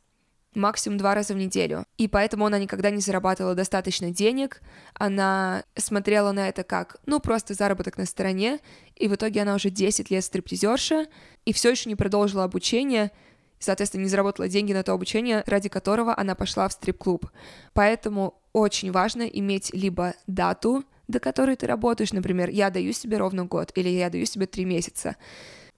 максимум 0.56 0.98
два 0.98 1.16
раза 1.16 1.34
в 1.34 1.38
неделю. 1.38 1.86
И 1.98 2.08
поэтому 2.08 2.46
она 2.46 2.58
никогда 2.58 2.90
не 2.90 3.02
зарабатывала 3.02 3.56
достаточно 3.56 4.12
денег. 4.12 4.62
Она 4.94 5.64
смотрела 5.76 6.32
на 6.32 6.48
это 6.50 6.64
как, 6.64 6.98
ну, 7.06 7.20
просто 7.20 7.54
заработок 7.54 7.98
на 7.98 8.06
стороне. 8.06 8.60
И 8.96 9.08
в 9.08 9.16
итоге 9.16 9.42
она 9.42 9.56
уже 9.56 9.70
10 9.70 10.10
лет 10.10 10.24
стриптизерша 10.24 11.08
и 11.46 11.54
все 11.54 11.72
еще 11.72 11.90
не 11.90 11.96
продолжила 11.96 12.44
обучение, 12.44 13.12
соответственно, 13.60 14.04
не 14.04 14.10
заработала 14.10 14.48
деньги 14.48 14.74
на 14.74 14.84
то 14.84 14.94
обучение, 14.94 15.44
ради 15.46 15.70
которого 15.70 16.18
она 16.18 16.36
пошла 16.36 16.68
в 16.68 16.74
стрип-клуб. 16.74 17.30
Поэтому 17.74 18.42
очень 18.54 18.92
важно 18.92 19.24
иметь 19.24 19.74
либо 19.74 20.14
дату, 20.28 20.86
до 21.08 21.20
которой 21.20 21.56
ты 21.56 21.68
работаешь, 21.68 22.14
например, 22.14 22.50
я 22.50 22.70
даю 22.70 22.94
себе 22.94 23.18
ровно 23.18 23.46
год 23.46 23.72
или 23.76 23.90
я 23.90 24.10
даю 24.10 24.26
себе 24.26 24.48
три 24.48 24.66
месяца, 24.66 25.16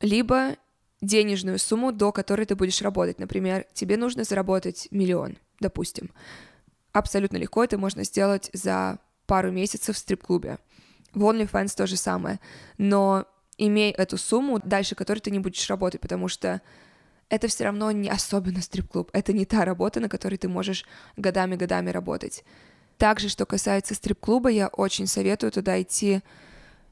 либо 0.01 0.55
денежную 1.01 1.59
сумму, 1.59 1.91
до 1.91 2.11
которой 2.11 2.45
ты 2.45 2.55
будешь 2.55 2.81
работать. 2.81 3.19
Например, 3.19 3.65
тебе 3.73 3.97
нужно 3.97 4.23
заработать 4.23 4.87
миллион, 4.91 5.37
допустим. 5.59 6.11
Абсолютно 6.91 7.37
легко 7.37 7.63
это 7.63 7.77
можно 7.77 8.03
сделать 8.03 8.49
за 8.53 8.99
пару 9.27 9.51
месяцев 9.51 9.95
в 9.95 9.99
стрип-клубе. 9.99 10.57
В 11.13 11.23
OnlyFans 11.23 11.75
то 11.75 11.85
же 11.85 11.97
самое. 11.97 12.39
Но 12.77 13.25
имей 13.57 13.91
эту 13.91 14.17
сумму, 14.17 14.59
дальше 14.63 14.95
которой 14.95 15.19
ты 15.19 15.31
не 15.31 15.39
будешь 15.39 15.69
работать, 15.69 16.01
потому 16.01 16.27
что 16.27 16.61
это 17.29 17.47
все 17.47 17.65
равно 17.65 17.91
не 17.91 18.09
особенно 18.09 18.61
стрип-клуб. 18.61 19.09
Это 19.13 19.33
не 19.33 19.45
та 19.45 19.65
работа, 19.65 19.99
на 19.99 20.09
которой 20.09 20.37
ты 20.37 20.47
можешь 20.47 20.85
годами-годами 21.17 21.89
работать. 21.89 22.43
Также, 22.97 23.29
что 23.29 23.45
касается 23.45 23.93
стрип-клуба, 23.93 24.49
я 24.49 24.67
очень 24.67 25.07
советую 25.07 25.51
туда 25.51 25.81
идти, 25.81 26.21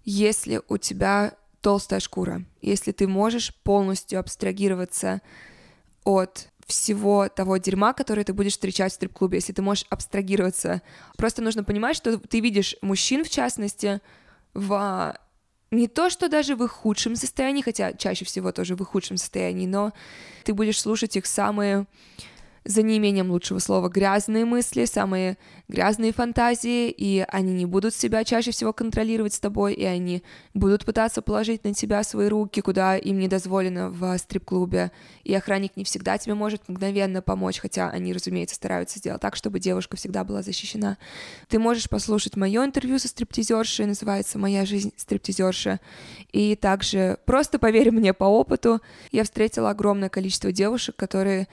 если 0.03 0.61
у 0.67 0.77
тебя 0.77 1.33
толстая 1.61 1.99
шкура. 1.99 2.43
Если 2.61 2.91
ты 2.91 3.07
можешь 3.07 3.55
полностью 3.63 4.19
абстрагироваться 4.19 5.21
от 6.03 6.49
всего 6.67 7.27
того 7.29 7.57
дерьма, 7.57 7.93
которое 7.93 8.23
ты 8.23 8.33
будешь 8.33 8.53
встречать 8.53 8.91
в 8.91 8.95
стрип-клубе, 8.95 9.37
если 9.37 9.53
ты 9.53 9.61
можешь 9.61 9.85
абстрагироваться. 9.89 10.81
Просто 11.17 11.41
нужно 11.41 11.63
понимать, 11.63 11.95
что 11.95 12.17
ты 12.17 12.39
видишь 12.39 12.75
мужчин, 12.81 13.23
в 13.23 13.29
частности, 13.29 14.01
в 14.53 15.15
не 15.71 15.87
то, 15.87 16.09
что 16.09 16.29
даже 16.29 16.55
в 16.55 16.63
их 16.63 16.71
худшем 16.71 17.15
состоянии, 17.15 17.61
хотя 17.61 17.93
чаще 17.93 18.25
всего 18.25 18.51
тоже 18.51 18.75
в 18.75 18.81
их 18.81 18.87
худшем 18.87 19.17
состоянии, 19.17 19.67
но 19.67 19.93
ты 20.43 20.53
будешь 20.53 20.79
слушать 20.79 21.17
их 21.17 21.25
самые 21.25 21.85
за 22.65 22.81
неимением 22.81 23.29
лучшего 23.29 23.59
слова, 23.59 23.89
грязные 23.89 24.43
мысли, 24.43 24.85
самые 24.85 25.37
грязные 25.67 26.11
фантазии, 26.11 26.89
и 26.89 27.23
они 27.27 27.53
не 27.53 27.65
будут 27.65 27.93
себя 27.93 28.23
чаще 28.23 28.51
всего 28.51 28.73
контролировать 28.73 29.33
с 29.33 29.39
тобой, 29.39 29.73
и 29.73 29.83
они 29.85 30.23
будут 30.55 30.83
пытаться 30.83 31.21
положить 31.21 31.63
на 31.63 31.75
тебя 31.75 32.03
свои 32.03 32.27
руки, 32.27 32.61
куда 32.61 32.97
им 32.97 33.19
не 33.19 33.27
дозволено 33.27 33.89
в 33.89 34.17
стрип-клубе, 34.17 34.91
и 35.23 35.33
охранник 35.33 35.77
не 35.77 35.83
всегда 35.83 36.17
тебе 36.17 36.33
может 36.33 36.67
мгновенно 36.67 37.21
помочь, 37.21 37.59
хотя 37.59 37.89
они, 37.89 38.13
разумеется, 38.13 38.55
стараются 38.55 38.97
сделать 38.97 39.21
так, 39.21 39.35
чтобы 39.35 39.59
девушка 39.59 39.95
всегда 39.95 40.23
была 40.23 40.41
защищена. 40.41 40.97
Ты 41.47 41.59
можешь 41.59 41.87
послушать 41.87 42.35
мое 42.35 42.65
интервью 42.65 42.97
со 42.97 43.07
стриптизершей, 43.07 43.85
называется 43.85 44.39
«Моя 44.39 44.65
жизнь 44.65 44.91
стриптизерша», 44.97 45.79
и 46.31 46.55
также 46.55 47.19
просто 47.25 47.59
поверь 47.59 47.91
мне 47.91 48.13
по 48.13 48.25
опыту, 48.25 48.81
я 49.11 49.23
встретила 49.23 49.69
огромное 49.69 50.09
количество 50.09 50.51
девушек, 50.51 50.95
которые 50.95 51.47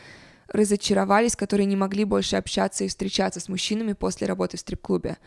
разочаровались, 0.53 1.37
которые 1.37 1.67
не 1.67 1.77
могли 1.77 2.05
больше 2.05 2.37
общаться 2.37 2.85
и 2.85 2.89
встречаться 2.89 3.41
с 3.41 3.49
мужчинами 3.49 3.95
после 3.95 4.27
работы 4.27 4.57
в 4.57 4.61
стрип-клубе. 4.61 5.19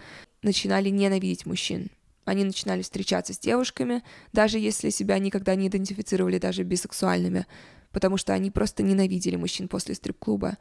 Начинали 0.41 0.89
ненавидеть 0.89 1.45
мужчин. 1.45 1.89
Они 2.25 2.43
начинали 2.43 2.81
встречаться 2.81 3.33
с 3.33 3.39
девушками, 3.39 4.03
даже 4.33 4.57
если 4.57 4.89
себя 4.89 5.19
никогда 5.19 5.55
не 5.55 5.67
идентифицировали 5.67 6.39
даже 6.39 6.63
бисексуальными, 6.63 7.45
потому 7.91 8.17
что 8.17 8.33
они 8.33 8.51
просто 8.51 8.83
ненавидели 8.83 9.35
мужчин 9.35 9.67
после 9.67 9.95
стрип-клуба. 9.95 10.57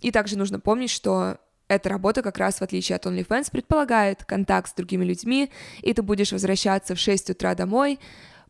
И 0.00 0.10
также 0.10 0.38
нужно 0.38 0.60
помнить, 0.60 0.90
что 0.90 1.38
эта 1.68 1.88
работа 1.88 2.22
как 2.22 2.38
раз, 2.38 2.60
в 2.60 2.62
отличие 2.62 2.96
от 2.96 3.06
OnlyFans, 3.06 3.50
предполагает 3.50 4.24
контакт 4.24 4.70
с 4.70 4.74
другими 4.74 5.04
людьми, 5.04 5.50
и 5.82 5.92
ты 5.92 6.02
будешь 6.02 6.32
возвращаться 6.32 6.94
в 6.94 7.00
6 7.00 7.30
утра 7.30 7.54
домой, 7.54 7.98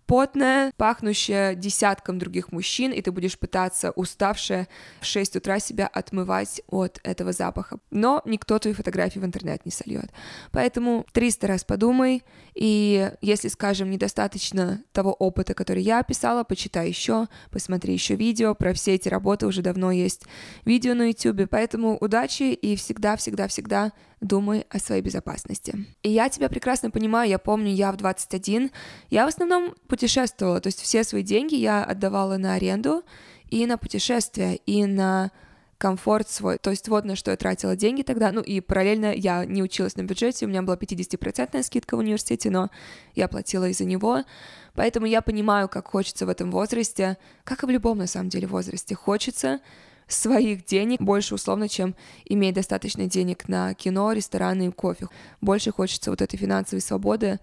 потная, 0.06 0.72
пахнущая 0.76 1.54
десятком 1.54 2.18
других 2.18 2.52
мужчин, 2.52 2.92
и 2.92 3.02
ты 3.02 3.12
будешь 3.12 3.38
пытаться, 3.38 3.90
уставшая, 3.90 4.68
в 5.00 5.06
6 5.06 5.36
утра 5.36 5.58
себя 5.58 5.86
отмывать 5.86 6.62
от 6.68 7.00
этого 7.02 7.32
запаха. 7.32 7.78
Но 7.90 8.22
никто 8.25 8.58
твои 8.58 8.75
фотографии 8.75 9.18
в 9.18 9.25
интернет 9.25 9.64
не 9.64 9.72
сольет. 9.72 10.10
Поэтому 10.52 11.04
300 11.12 11.46
раз 11.46 11.64
подумай, 11.64 12.22
и 12.54 13.10
если, 13.20 13.48
скажем, 13.48 13.90
недостаточно 13.90 14.82
того 14.92 15.12
опыта, 15.12 15.54
который 15.54 15.82
я 15.82 16.00
описала, 16.00 16.44
почитай 16.44 16.88
еще, 16.88 17.28
посмотри 17.50 17.92
еще 17.92 18.14
видео, 18.14 18.54
про 18.54 18.72
все 18.72 18.94
эти 18.94 19.08
работы 19.08 19.46
уже 19.46 19.62
давно 19.62 19.90
есть 19.90 20.22
видео 20.64 20.94
на 20.94 21.08
YouTube, 21.08 21.48
поэтому 21.50 21.96
удачи 21.98 22.44
и 22.44 22.76
всегда-всегда-всегда 22.76 23.92
думай 24.20 24.66
о 24.70 24.78
своей 24.78 25.02
безопасности. 25.02 25.86
И 26.02 26.10
я 26.10 26.28
тебя 26.28 26.48
прекрасно 26.48 26.90
понимаю, 26.90 27.28
я 27.28 27.38
помню, 27.38 27.72
я 27.72 27.92
в 27.92 27.96
21, 27.96 28.70
я 29.10 29.25
в 29.26 29.28
основном 29.28 29.75
путешествовала, 29.97 30.61
то 30.61 30.67
есть 30.67 30.83
все 30.83 31.05
свои 31.05 31.23
деньги 31.23 31.55
я 31.55 31.83
отдавала 31.83 32.37
на 32.37 32.53
аренду 32.53 33.03
и 33.49 33.65
на 33.65 33.79
путешествия, 33.79 34.57
и 34.67 34.85
на 34.85 35.31
комфорт 35.79 36.29
свой. 36.29 36.59
То 36.59 36.71
есть 36.71 36.88
вот 36.88 37.07
на 37.07 37.17
что 37.17 37.31
я 37.31 37.37
тратила 37.37 37.76
деньги 37.76 38.03
тогда. 38.03 38.31
Ну 38.31 38.43
и 38.43 38.61
параллельно 38.61 39.15
я 39.15 39.47
не 39.47 39.62
училась 39.62 39.97
на 39.97 40.03
бюджете, 40.03 40.45
у 40.45 40.49
меня 40.49 40.61
была 40.61 40.76
50% 40.76 41.62
скидка 41.62 41.97
в 41.97 42.00
университете, 42.00 42.50
но 42.50 42.71
я 43.15 43.26
платила 43.26 43.69
из-за 43.69 43.87
него. 43.87 44.25
Поэтому 44.75 45.07
я 45.07 45.23
понимаю, 45.23 45.69
как 45.69 45.88
хочется 45.88 46.26
в 46.26 46.29
этом 46.29 46.50
возрасте, 46.50 47.17
как 47.45 47.62
и 47.62 47.67
в 47.67 47.71
любом 47.71 47.97
на 47.97 48.07
самом 48.07 48.29
деле 48.29 48.47
возрасте, 48.47 48.95
хочется 48.95 49.61
своих 50.09 50.67
денег 50.67 51.00
больше 51.00 51.35
условно, 51.35 51.69
чем 51.69 51.97
иметь 52.26 52.55
достаточно 52.55 53.07
денег 53.07 53.49
на 53.49 53.73
кино, 53.73 54.12
рестораны 54.12 54.67
и 54.67 54.71
кофе. 54.71 55.09
Больше 55.41 55.73
хочется 55.73 56.11
вот 56.11 56.21
этой 56.21 56.37
финансовой 56.37 56.83
свободы 56.83 57.41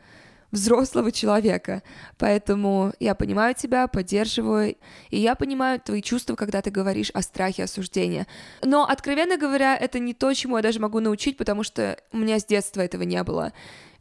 взрослого 0.54 1.12
человека. 1.12 1.84
Поэтому 2.18 2.94
я 3.00 3.16
понимаю 3.16 3.56
тебя, 3.56 3.88
поддерживаю, 3.88 4.76
и 5.10 5.18
я 5.18 5.36
понимаю 5.36 5.82
твои 5.82 6.02
чувства, 6.02 6.36
когда 6.36 6.62
ты 6.62 6.70
говоришь 6.70 7.10
о 7.14 7.22
страхе 7.24 7.64
осуждения. 7.64 8.28
Но, 8.62 8.86
откровенно 8.86 9.38
говоря, 9.38 9.76
это 9.76 10.00
не 10.00 10.14
то, 10.14 10.32
чему 10.34 10.58
я 10.58 10.64
даже 10.64 10.80
могу 10.80 11.00
научить, 11.00 11.38
потому 11.38 11.64
что 11.64 11.98
у 12.12 12.18
меня 12.18 12.40
с 12.40 12.46
детства 12.46 12.82
этого 12.82 13.02
не 13.02 13.22
было. 13.24 13.52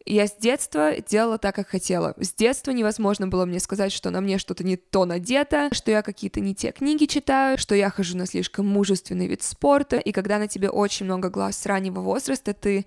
Я 0.05 0.27
с 0.27 0.35
детства 0.35 1.01
делала 1.01 1.39
так, 1.39 1.55
как 1.55 1.69
хотела. 1.69 2.15
С 2.19 2.35
детства 2.35 2.73
невозможно 2.73 3.29
было 3.29 3.47
мне 3.47 3.61
сказать, 3.61 3.93
что 3.93 4.11
на 4.11 4.21
мне 4.21 4.39
что-то 4.39 4.65
не 4.65 4.77
то 4.77 5.05
надето, 5.05 5.69
что 5.73 5.91
я 5.91 6.03
какие-то 6.03 6.41
не 6.41 6.55
те 6.55 6.73
книги 6.73 7.07
читаю, 7.07 7.57
что 7.57 7.75
я 7.75 7.89
хожу 7.89 8.17
на 8.17 8.27
слишком 8.27 8.67
мужественный 8.67 9.29
вид 9.29 9.43
спорта. 9.43 9.99
И 9.99 10.13
когда 10.13 10.39
на 10.39 10.49
тебе 10.49 10.71
очень 10.71 11.07
много 11.07 11.31
глаз 11.31 11.57
с 11.57 11.67
раннего 11.67 12.01
возраста, 12.01 12.53
ты 12.53 12.85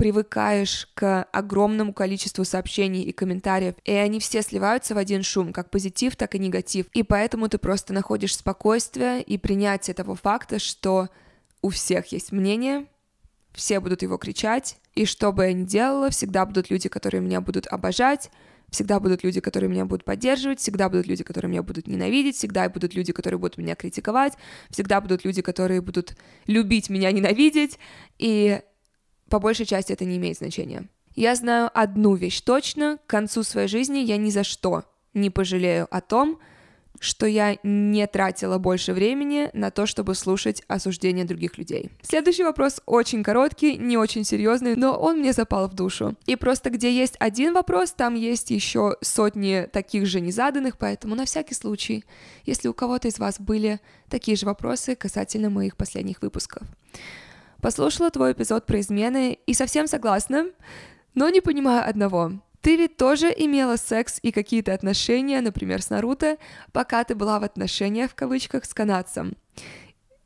привыкаешь 0.00 0.88
к 0.94 1.24
огромному 1.24 1.92
количеству 1.92 2.46
сообщений 2.46 3.02
и 3.02 3.12
комментариев, 3.12 3.74
и 3.84 3.92
они 3.92 4.18
все 4.18 4.40
сливаются 4.40 4.94
в 4.94 4.96
один 4.96 5.22
шум, 5.22 5.52
как 5.52 5.68
позитив, 5.68 6.16
так 6.16 6.34
и 6.34 6.38
негатив. 6.38 6.86
И 6.94 7.02
поэтому 7.02 7.50
ты 7.50 7.58
просто 7.58 7.92
находишь 7.92 8.34
спокойствие 8.34 9.22
и 9.22 9.36
принятие 9.36 9.92
того 9.92 10.14
факта, 10.14 10.58
что 10.58 11.10
у 11.60 11.68
всех 11.68 12.06
есть 12.12 12.32
мнение, 12.32 12.86
все 13.52 13.78
будут 13.78 14.00
его 14.00 14.16
кричать, 14.16 14.78
и 14.94 15.04
что 15.04 15.32
бы 15.32 15.44
я 15.44 15.52
ни 15.52 15.64
делала, 15.64 16.08
всегда 16.08 16.46
будут 16.46 16.70
люди, 16.70 16.88
которые 16.88 17.20
меня 17.20 17.42
будут 17.42 17.66
обожать, 17.66 18.30
всегда 18.70 19.00
будут 19.00 19.22
люди, 19.22 19.42
которые 19.42 19.68
меня 19.68 19.84
будут 19.84 20.06
поддерживать, 20.06 20.60
всегда 20.60 20.88
будут 20.88 21.08
люди, 21.08 21.24
которые 21.24 21.50
меня 21.50 21.62
будут 21.62 21.86
ненавидеть, 21.86 22.36
всегда 22.36 22.70
будут 22.70 22.94
люди, 22.94 23.12
которые 23.12 23.38
будут 23.38 23.58
меня 23.58 23.74
критиковать, 23.74 24.32
всегда 24.70 25.02
будут 25.02 25.26
люди, 25.26 25.42
которые 25.42 25.82
будут 25.82 26.16
любить 26.46 26.88
меня, 26.88 27.12
ненавидеть, 27.12 27.78
и 28.16 28.62
по 29.30 29.38
большей 29.38 29.64
части 29.64 29.92
это 29.92 30.04
не 30.04 30.18
имеет 30.18 30.36
значения. 30.36 30.88
Я 31.14 31.34
знаю 31.34 31.70
одну 31.72 32.14
вещь 32.14 32.40
точно, 32.42 32.98
к 32.98 33.06
концу 33.06 33.42
своей 33.42 33.68
жизни 33.68 33.98
я 33.98 34.16
ни 34.16 34.30
за 34.30 34.44
что 34.44 34.84
не 35.14 35.30
пожалею 35.30 35.88
о 35.90 36.00
том, 36.00 36.38
что 37.00 37.26
я 37.26 37.56
не 37.62 38.06
тратила 38.06 38.58
больше 38.58 38.92
времени 38.92 39.48
на 39.54 39.70
то, 39.70 39.86
чтобы 39.86 40.14
слушать 40.14 40.62
осуждения 40.68 41.24
других 41.24 41.56
людей. 41.56 41.90
Следующий 42.02 42.44
вопрос 42.44 42.80
очень 42.84 43.22
короткий, 43.22 43.76
не 43.78 43.96
очень 43.96 44.22
серьезный, 44.22 44.76
но 44.76 44.92
он 44.92 45.20
мне 45.20 45.32
запал 45.32 45.68
в 45.68 45.74
душу. 45.74 46.14
И 46.26 46.36
просто 46.36 46.68
где 46.68 46.92
есть 46.92 47.16
один 47.18 47.54
вопрос, 47.54 47.92
там 47.92 48.14
есть 48.14 48.50
еще 48.50 48.96
сотни 49.00 49.66
таких 49.72 50.06
же 50.06 50.20
незаданных, 50.20 50.76
поэтому 50.76 51.14
на 51.14 51.24
всякий 51.24 51.54
случай, 51.54 52.04
если 52.44 52.68
у 52.68 52.74
кого-то 52.74 53.08
из 53.08 53.18
вас 53.18 53.40
были 53.40 53.80
такие 54.10 54.36
же 54.36 54.44
вопросы 54.44 54.94
касательно 54.94 55.48
моих 55.48 55.76
последних 55.76 56.20
выпусков. 56.20 56.62
Послушала 57.60 58.10
твой 58.10 58.32
эпизод 58.32 58.66
про 58.66 58.80
измены 58.80 59.38
и 59.46 59.54
совсем 59.54 59.86
согласна, 59.86 60.46
но 61.14 61.28
не 61.28 61.40
понимаю 61.40 61.88
одного. 61.88 62.32
Ты 62.62 62.76
ведь 62.76 62.96
тоже 62.96 63.34
имела 63.36 63.76
секс 63.76 64.18
и 64.22 64.32
какие-то 64.32 64.74
отношения, 64.74 65.40
например, 65.40 65.82
с 65.82 65.90
Наруто, 65.90 66.36
пока 66.72 67.04
ты 67.04 67.14
была 67.14 67.40
в 67.40 67.44
отношениях 67.44 68.10
в 68.10 68.14
кавычках 68.14 68.64
с 68.64 68.74
канадцем. 68.74 69.36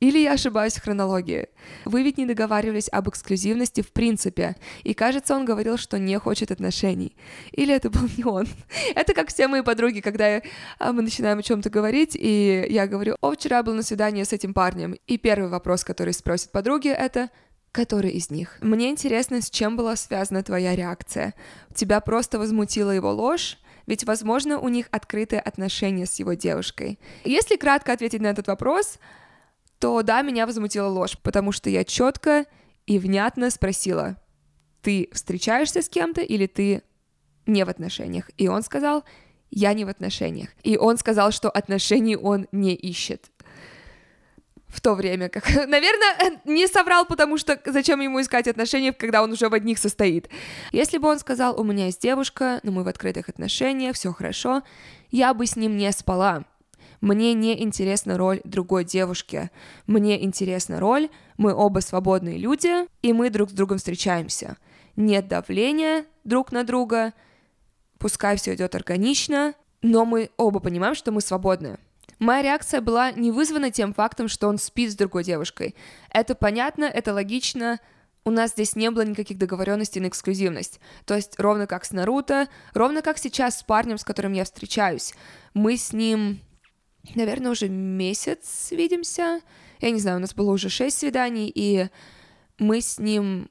Или 0.05 0.19
я 0.19 0.33
ошибаюсь 0.33 0.75
в 0.75 0.83
хронологии? 0.83 1.49
Вы 1.87 2.03
ведь 2.03 2.19
не 2.19 2.27
договаривались 2.27 2.91
об 2.93 3.09
эксклюзивности 3.09 3.81
в 3.81 3.91
принципе, 3.91 4.55
и 4.83 4.93
кажется, 4.93 5.35
он 5.35 5.47
говорил, 5.47 5.79
что 5.79 5.99
не 5.99 6.19
хочет 6.19 6.51
отношений. 6.51 7.17
Или 7.53 7.75
это 7.75 7.89
был 7.89 8.03
не 8.15 8.23
он? 8.25 8.47
Это 8.95 9.15
как 9.15 9.31
все 9.31 9.49
мои 9.49 9.63
подруги, 9.63 10.01
когда 10.01 10.43
а, 10.79 10.93
мы 10.93 11.01
начинаем 11.01 11.39
о 11.39 11.43
чем-то 11.43 11.71
говорить, 11.71 12.15
и 12.21 12.67
я 12.69 12.87
говорю, 12.87 13.17
о, 13.23 13.33
вчера 13.33 13.63
был 13.63 13.73
на 13.73 13.83
свидании 13.83 14.25
с 14.25 14.35
этим 14.35 14.53
парнем. 14.53 14.95
И 15.07 15.17
первый 15.17 15.49
вопрос, 15.49 15.85
который 15.85 16.13
спросит 16.13 16.53
подруги, 16.53 16.89
это 16.89 17.31
который 17.73 18.11
из 18.11 18.31
них. 18.31 18.59
Мне 18.61 18.91
интересно, 18.91 19.41
с 19.41 19.49
чем 19.49 19.75
была 19.75 19.97
связана 19.97 20.43
твоя 20.43 20.77
реакция. 20.77 21.33
Тебя 21.75 22.01
просто 22.01 22.39
возмутила 22.39 22.91
его 22.91 23.11
ложь? 23.11 23.57
Ведь, 23.87 24.05
возможно, 24.05 24.59
у 24.59 24.69
них 24.69 24.87
открытые 24.91 25.41
отношения 25.41 26.05
с 26.05 26.19
его 26.19 26.35
девушкой. 26.35 26.99
Если 27.25 27.57
кратко 27.57 27.93
ответить 27.93 28.21
на 28.21 28.29
этот 28.29 28.47
вопрос, 28.49 28.99
то 29.85 30.03
да, 30.03 30.23
меня 30.23 30.47
возмутила 30.47 30.89
ложь, 30.89 31.19
потому 31.23 31.53
что 31.53 31.69
я 31.69 31.85
четко 31.85 32.47
и 32.87 32.99
внятно 32.99 33.51
спросила, 33.51 34.17
ты 34.81 35.11
встречаешься 35.13 35.83
с 35.83 35.91
кем-то 35.91 36.23
или 36.23 36.47
ты 36.47 36.83
не 37.45 37.67
в 37.67 37.69
отношениях? 37.69 38.31
И 38.39 38.49
он 38.49 38.63
сказал, 38.63 39.05
я 39.51 39.75
не 39.75 39.85
в 39.85 39.91
отношениях. 39.91 40.49
И 40.63 40.79
он 40.79 40.97
сказал, 40.97 41.33
что 41.33 41.51
отношений 41.51 42.17
он 42.17 42.47
не 42.51 42.75
ищет 42.75 43.31
в 44.69 44.81
то 44.81 44.95
время, 44.95 45.29
как, 45.29 45.47
наверное, 45.67 46.41
не 46.47 46.67
соврал, 46.67 47.05
потому 47.05 47.37
что 47.37 47.61
зачем 47.67 48.01
ему 48.01 48.23
искать 48.23 48.49
отношения, 48.49 48.95
когда 48.95 49.23
он 49.23 49.33
уже 49.33 49.51
в 49.51 49.53
одних 49.53 49.79
состоит. 49.79 50.31
Если 50.73 50.97
бы 50.97 51.09
он 51.09 51.19
сказал, 51.19 51.61
у 51.61 51.63
меня 51.63 51.85
есть 51.85 52.01
девушка, 52.01 52.59
но 52.63 52.73
мы 52.73 52.85
в 52.85 52.89
открытых 52.89 53.29
отношениях, 53.29 53.97
все 53.97 54.15
хорошо, 54.15 54.63
я 55.11 55.35
бы 55.35 55.45
с 55.45 55.57
ним 55.57 55.77
не 55.77 55.93
спала. 55.93 56.47
Мне 57.05 57.35
не 57.35 57.63
интересна 57.63 58.17
роль 58.17 58.41
другой 58.45 58.83
девушки. 58.83 59.51
Мне 59.87 60.25
интересна 60.25 60.81
роль, 60.81 61.11
мы 61.37 61.53
оба 61.53 61.81
свободные 61.81 62.39
люди, 62.39 62.89
и 63.03 63.13
мы 63.13 63.29
друг 63.29 63.51
с 63.51 63.53
другом 63.53 63.77
встречаемся. 63.77 64.57
Нет 64.97 65.29
давления 65.29 66.07
друг 66.25 66.51
на 66.51 66.65
друга, 66.65 67.13
пускай 67.99 68.39
все 68.39 68.55
идет 68.55 68.75
органично, 68.75 69.53
но 69.83 70.07
мы 70.07 70.31
оба 70.39 70.61
понимаем, 70.61 70.95
что 70.95 71.13
мы 71.13 71.21
свободны. 71.21 71.77
Моя 72.21 72.41
реакция 72.41 72.81
была 72.81 73.13
не 73.13 73.31
вызвана 73.31 73.71
тем 73.71 73.93
фактом, 73.93 74.27
что 74.27 74.49
он 74.49 74.57
спит 74.57 74.91
с 74.91 74.97
другой 74.97 75.25
девушкой. 75.25 75.75
Это 76.09 76.35
понятно, 76.35 76.85
это 76.85 77.13
логично, 77.13 77.81
у 78.25 78.31
нас 78.31 78.53
здесь 78.53 78.77
не 78.77 78.91
было 78.91 79.03
никаких 79.03 79.37
договоренностей 79.37 80.01
на 80.01 80.07
эксклюзивность. 80.07 80.81
То 81.05 81.17
есть 81.17 81.39
ровно 81.39 81.67
как 81.67 81.85
с 81.85 81.93
Наруто, 81.93 82.49
ровно 82.73 83.03
как 83.03 83.19
сейчас 83.19 83.59
с 83.59 83.63
парнем, 83.63 83.99
с 83.99 84.05
которым 84.05 84.33
я 84.33 84.45
встречаюсь. 84.45 85.13
Мы 85.53 85.77
с 85.77 85.93
ним, 85.93 86.41
наверное, 87.15 87.53
уже 87.53 87.69
месяц 87.69 88.69
видимся. 88.71 89.41
Я 89.81 89.91
не 89.91 90.01
знаю, 90.01 90.19
у 90.19 90.21
нас 90.21 90.35
было 90.35 90.53
уже 90.53 90.69
шесть 90.69 90.99
свиданий, 90.99 91.51
и 91.55 91.89
мы 92.59 92.81
с 92.81 92.99
ним 92.99 93.49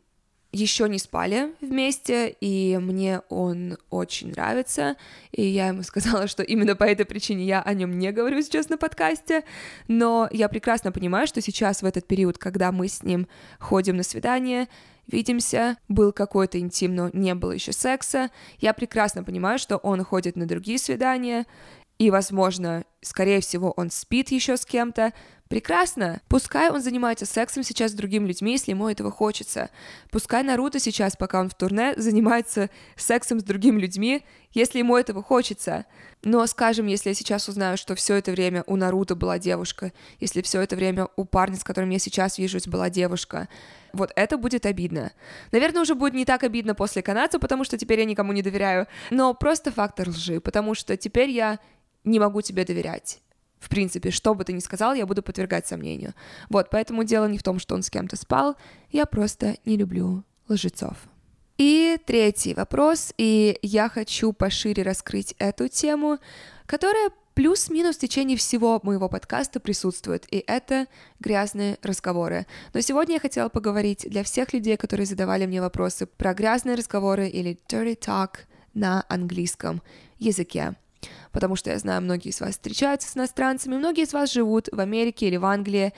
еще 0.53 0.87
не 0.87 0.99
спали 0.99 1.49
вместе, 1.61 2.29
и 2.39 2.77
мне 2.77 3.21
он 3.29 3.77
очень 3.89 4.29
нравится, 4.29 4.95
и 5.31 5.41
я 5.41 5.69
ему 5.69 5.81
сказала, 5.83 6.27
что 6.27 6.43
именно 6.43 6.75
по 6.75 6.83
этой 6.83 7.05
причине 7.05 7.43
я 7.43 7.61
о 7.61 7.73
нем 7.73 7.97
не 7.97 8.11
говорю 8.11 8.41
сейчас 8.41 8.69
на 8.69 8.77
подкасте, 8.77 9.43
но 9.87 10.29
я 10.31 10.47
прекрасно 10.47 10.91
понимаю, 10.91 11.27
что 11.27 11.41
сейчас 11.41 11.81
в 11.81 11.85
этот 11.85 12.07
период, 12.07 12.37
когда 12.37 12.71
мы 12.71 12.87
с 12.87 13.03
ним 13.03 13.27
ходим 13.59 13.97
на 13.97 14.03
свидание, 14.03 14.69
видимся, 15.07 15.77
был 15.89 16.13
какой-то 16.13 16.59
интим, 16.59 16.95
но 16.95 17.09
не 17.11 17.33
было 17.33 17.51
еще 17.51 17.73
секса, 17.73 18.29
я 18.59 18.73
прекрасно 18.73 19.23
понимаю, 19.23 19.57
что 19.57 19.77
он 19.77 20.03
ходит 20.03 20.35
на 20.35 20.47
другие 20.47 20.77
свидания, 20.77 21.45
и, 22.03 22.11
возможно, 22.11 22.83
скорее 23.01 23.39
всего, 23.39 23.71
он 23.71 23.89
спит 23.89 24.29
еще 24.29 24.57
с 24.57 24.65
кем-то, 24.65 25.13
Прекрасно. 25.53 26.19
Пускай 26.29 26.71
он 26.71 26.81
занимается 26.81 27.27
сексом 27.27 27.61
сейчас 27.61 27.91
с 27.91 27.93
другими 27.93 28.27
людьми, 28.27 28.53
если 28.53 28.71
ему 28.71 28.89
этого 28.89 29.11
хочется. 29.11 29.69
Пускай 30.09 30.41
Наруто 30.41 30.79
сейчас, 30.79 31.15
пока 31.15 31.39
он 31.41 31.47
в 31.47 31.53
турне, 31.53 31.93
занимается 31.95 32.71
сексом 32.95 33.39
с 33.39 33.43
другими 33.43 33.79
людьми, 33.79 34.25
если 34.51 34.79
ему 34.79 34.97
этого 34.97 35.21
хочется. 35.21 35.85
Но, 36.23 36.43
скажем, 36.47 36.87
если 36.87 37.09
я 37.09 37.13
сейчас 37.13 37.47
узнаю, 37.49 37.77
что 37.77 37.93
все 37.93 38.15
это 38.15 38.31
время 38.31 38.63
у 38.65 38.77
Наруто 38.77 39.13
была 39.13 39.37
девушка, 39.37 39.93
если 40.19 40.41
все 40.41 40.59
это 40.59 40.75
время 40.75 41.07
у 41.17 41.23
парня, 41.23 41.57
с 41.57 41.63
которым 41.63 41.91
я 41.91 41.99
сейчас 41.99 42.39
вижусь, 42.39 42.65
была 42.65 42.89
девушка, 42.89 43.47
вот 43.91 44.11
это 44.15 44.39
будет 44.39 44.65
обидно. 44.65 45.11
Наверное, 45.51 45.83
уже 45.83 45.93
будет 45.93 46.15
не 46.15 46.25
так 46.25 46.43
обидно 46.43 46.73
после 46.73 47.03
канадца, 47.03 47.37
потому 47.37 47.63
что 47.63 47.77
теперь 47.77 47.99
я 47.99 48.05
никому 48.05 48.33
не 48.33 48.41
доверяю, 48.41 48.87
но 49.11 49.35
просто 49.35 49.71
фактор 49.71 50.09
лжи, 50.09 50.41
потому 50.41 50.73
что 50.73 50.97
теперь 50.97 51.29
я 51.29 51.59
не 52.03 52.19
могу 52.19 52.41
тебе 52.41 52.65
доверять 52.65 53.21
в 53.63 53.69
принципе, 53.69 54.11
что 54.11 54.35
бы 54.35 54.43
ты 54.43 54.53
ни 54.53 54.59
сказал, 54.59 54.93
я 54.93 55.05
буду 55.05 55.23
подвергать 55.23 55.65
сомнению. 55.65 56.13
Вот, 56.49 56.69
поэтому 56.69 57.03
дело 57.03 57.27
не 57.27 57.37
в 57.37 57.43
том, 57.43 57.59
что 57.59 57.75
он 57.75 57.81
с 57.81 57.89
кем-то 57.89 58.17
спал, 58.17 58.57
я 58.91 59.05
просто 59.05 59.55
не 59.65 59.77
люблю 59.77 60.23
лжецов. 60.49 60.97
И 61.57 61.97
третий 62.05 62.53
вопрос, 62.53 63.13
и 63.17 63.57
я 63.61 63.87
хочу 63.87 64.33
пошире 64.33 64.83
раскрыть 64.83 65.33
эту 65.37 65.69
тему, 65.69 66.19
которая 66.65 67.11
плюс-минус 67.35 67.95
в 67.95 67.99
течение 67.99 68.37
всего 68.37 68.79
моего 68.83 69.07
подкаста 69.07 69.59
присутствует, 69.59 70.25
и 70.29 70.43
это 70.45 70.87
грязные 71.19 71.77
разговоры. 71.81 72.47
Но 72.73 72.81
сегодня 72.81 73.15
я 73.15 73.19
хотела 73.19 73.49
поговорить 73.49 74.05
для 74.09 74.23
всех 74.23 74.51
людей, 74.53 74.77
которые 74.77 75.05
задавали 75.05 75.45
мне 75.45 75.61
вопросы 75.61 76.05
про 76.05 76.33
грязные 76.33 76.75
разговоры 76.75 77.27
или 77.29 77.57
dirty 77.69 77.97
talk 77.97 78.39
на 78.73 79.05
английском 79.07 79.81
языке 80.19 80.75
потому 81.33 81.57
что 81.57 81.71
я 81.71 81.79
знаю, 81.79 82.01
многие 82.01 82.29
из 82.29 82.39
вас 82.39 82.51
встречаются 82.51 83.09
с 83.09 83.17
иностранцами, 83.17 83.75
многие 83.75 84.05
из 84.05 84.13
вас 84.13 84.31
живут 84.31 84.69
в 84.71 84.79
Америке 84.79 85.27
или 85.27 85.35
в 85.35 85.43
Англии. 85.43 85.93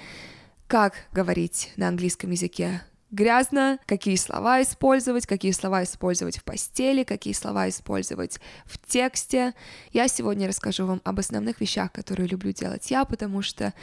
Как 0.65 0.93
говорить 1.11 1.71
на 1.75 1.87
английском 1.89 2.31
языке? 2.31 2.81
грязно, 3.11 3.79
какие 3.85 4.15
слова 4.17 4.61
использовать, 4.61 5.25
какие 5.25 5.51
слова 5.51 5.83
использовать 5.83 6.37
в 6.37 6.43
постели, 6.43 7.03
какие 7.03 7.33
слова 7.33 7.69
использовать 7.69 8.39
в 8.65 8.77
тексте. 8.85 9.53
Я 9.91 10.07
сегодня 10.07 10.47
расскажу 10.47 10.85
вам 10.85 11.01
об 11.03 11.19
основных 11.19 11.61
вещах, 11.61 11.91
которые 11.91 12.27
люблю 12.27 12.51
делать 12.51 12.91
я, 12.91 13.05
потому 13.05 13.41
что 13.41 13.73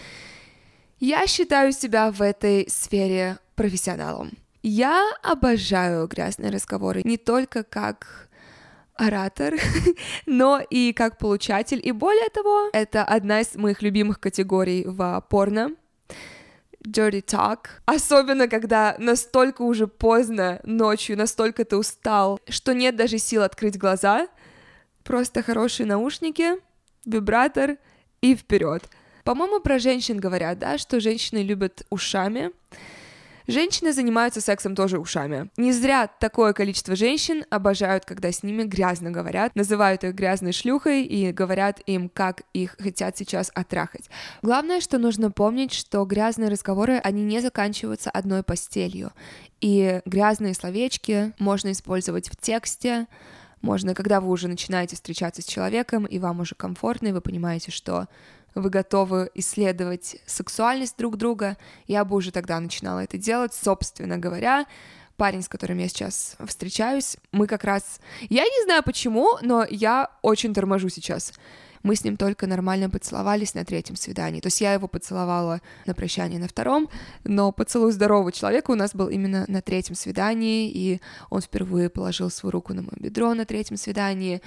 я 1.01 1.27
считаю 1.27 1.73
себя 1.73 2.11
в 2.11 2.21
этой 2.21 2.69
сфере 2.69 3.39
профессионалом. 3.55 4.33
Я 4.63 5.13
обожаю 5.23 6.07
грязные 6.07 6.51
разговоры 6.51 7.03
не 7.05 7.17
только 7.17 7.65
как 7.65 8.29
оратор, 8.95 9.55
но 10.27 10.61
и 10.71 10.93
как 10.93 11.19
получатель. 11.19 11.81
И 11.83 11.93
более 11.93 12.29
того, 12.31 12.71
это 12.73 13.05
одна 13.05 13.41
из 13.41 13.55
моих 13.55 13.83
любимых 13.83 14.21
категорий 14.21 14.85
в 14.87 15.25
порно. 15.29 15.73
Dirty 16.87 17.25
talk. 17.25 17.67
Особенно, 17.87 18.49
когда 18.49 18.97
настолько 18.99 19.63
уже 19.63 19.87
поздно 19.87 20.61
ночью, 20.65 21.17
настолько 21.17 21.65
ты 21.65 21.77
устал, 21.77 22.41
что 22.49 22.75
нет 22.75 22.97
даже 22.97 23.19
сил 23.19 23.43
открыть 23.43 23.79
глаза. 23.79 24.27
Просто 25.05 25.43
хорошие 25.43 25.87
наушники, 25.87 26.55
вибратор 27.05 27.77
и 28.21 28.35
вперед. 28.35 28.83
По-моему, 29.25 29.61
про 29.61 29.79
женщин 29.79 30.19
говорят, 30.19 30.59
да, 30.59 30.79
что 30.79 31.01
женщины 31.01 31.39
любят 31.39 31.87
ушами. 31.91 32.51
Женщины 33.47 33.93
занимаются 33.93 34.41
сексом 34.41 34.75
тоже 34.75 34.99
ушами. 34.99 35.51
Не 35.57 35.73
зря 35.73 36.07
такое 36.07 36.53
количество 36.53 36.97
женщин 36.97 37.45
обожают, 37.51 38.05
когда 38.05 38.31
с 38.31 38.43
ними 38.43 38.65
грязно 38.65 39.11
говорят, 39.11 39.57
называют 39.57 40.05
их 40.05 40.15
грязной 40.15 40.53
шлюхой 40.53 41.05
и 41.05 41.33
говорят 41.33 41.81
им, 41.87 42.09
как 42.09 42.43
их 42.53 42.77
хотят 42.79 43.17
сейчас 43.17 43.51
оттрахать. 43.55 44.09
Главное, 44.43 44.81
что 44.81 44.99
нужно 44.99 45.31
помнить, 45.31 45.73
что 45.73 46.05
грязные 46.05 46.51
разговоры, 46.51 47.01
они 47.03 47.23
не 47.23 47.41
заканчиваются 47.41 48.11
одной 48.11 48.43
постелью. 48.43 49.13
И 49.61 50.01
грязные 50.05 50.55
словечки 50.55 51.33
можно 51.39 51.73
использовать 51.73 52.29
в 52.29 52.37
тексте, 52.37 53.07
можно, 53.63 53.95
когда 53.95 54.21
вы 54.21 54.29
уже 54.29 54.49
начинаете 54.49 54.97
встречаться 54.97 55.41
с 55.41 55.45
человеком, 55.45 56.05
и 56.05 56.19
вам 56.19 56.41
уже 56.41 56.57
комфортно, 56.57 57.09
и 57.09 57.13
вы 57.13 57.21
понимаете, 57.21 57.71
что 57.71 58.09
вы 58.55 58.71
готовы 58.71 59.31
исследовать 59.35 60.17
сексуальность 60.27 60.97
друг 60.99 61.17
друга, 61.17 61.57
я 61.87 62.05
бы 62.05 62.17
уже 62.17 62.33
тогда 62.33 62.61
начинала 62.61 63.01
это 63.01 63.19
делать, 63.19 63.55
собственно 63.55 64.19
говоря. 64.19 64.67
Парень, 65.17 65.43
с 65.43 65.49
которым 65.49 65.79
я 65.79 65.89
сейчас 65.89 66.37
встречаюсь, 66.47 67.17
мы 67.33 67.47
как 67.47 67.65
раз... 67.65 68.01
Я 68.29 68.45
не 68.45 68.65
знаю 68.65 68.83
почему, 68.83 69.39
но 69.43 69.65
я 69.69 70.11
очень 70.23 70.55
торможу 70.55 70.89
сейчас. 70.89 71.33
мы 71.83 71.97
с 71.97 72.05
ним 72.05 72.17
только 72.17 72.47
нормально 72.47 72.89
поцеловались 72.89 73.55
на 73.55 73.65
третьем 73.65 73.97
свидании. 73.97 74.41
То 74.41 74.47
есть 74.47 74.61
я 74.61 74.73
его 74.73 74.89
поцеловала 74.89 75.61
на 75.87 75.95
прощание 75.95 76.39
на 76.39 76.49
втором, 76.49 76.89
но 77.25 77.53
поцелуй 77.53 77.93
здорового 77.93 78.33
человека 78.33 78.71
у 78.71 78.75
нас 78.75 78.95
был 78.95 79.09
именно 79.09 79.45
на 79.49 79.63
третьем 79.63 79.95
свидании, 79.95 80.71
и 80.71 81.01
он 81.31 81.41
впервые 81.41 81.91
положил 81.91 82.31
свою 82.31 82.53
руку 82.53 82.73
на 82.75 82.83
мое 82.83 82.97
бедро 82.99 83.35
на 83.35 83.45
третьем 83.45 83.77
свидании, 83.77 84.41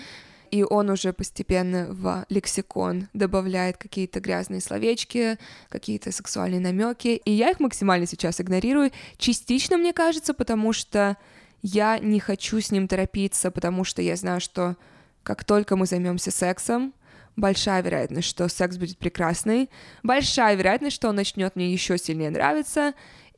и 0.55 0.63
он 0.63 0.89
уже 0.89 1.11
постепенно 1.11 1.87
в 1.89 2.25
лексикон 2.29 3.09
добавляет 3.11 3.75
какие-то 3.75 4.21
грязные 4.21 4.61
словечки, 4.61 5.37
какие-то 5.67 6.13
сексуальные 6.13 6.61
намеки, 6.61 7.21
и 7.25 7.31
я 7.31 7.49
их 7.49 7.59
максимально 7.59 8.07
сейчас 8.07 8.39
игнорирую. 8.39 8.91
Частично, 9.17 9.75
мне 9.75 9.91
кажется, 9.91 10.33
потому 10.33 10.71
что 10.71 11.17
я 11.61 11.99
не 11.99 12.21
хочу 12.21 12.61
с 12.61 12.71
ним 12.71 12.87
торопиться, 12.87 13.51
потому 13.51 13.83
что 13.83 14.01
я 14.01 14.15
знаю, 14.15 14.39
что 14.39 14.77
как 15.23 15.43
только 15.43 15.75
мы 15.75 15.87
займемся 15.87 16.31
сексом, 16.31 16.93
большая 17.35 17.81
вероятность, 17.81 18.29
что 18.29 18.47
секс 18.47 18.77
будет 18.77 18.97
прекрасный, 18.97 19.69
большая 20.03 20.55
вероятность, 20.55 20.95
что 20.95 21.09
он 21.09 21.17
начнет 21.17 21.57
мне 21.57 21.69
еще 21.69 21.97
сильнее 21.97 22.29
нравиться, 22.29 22.93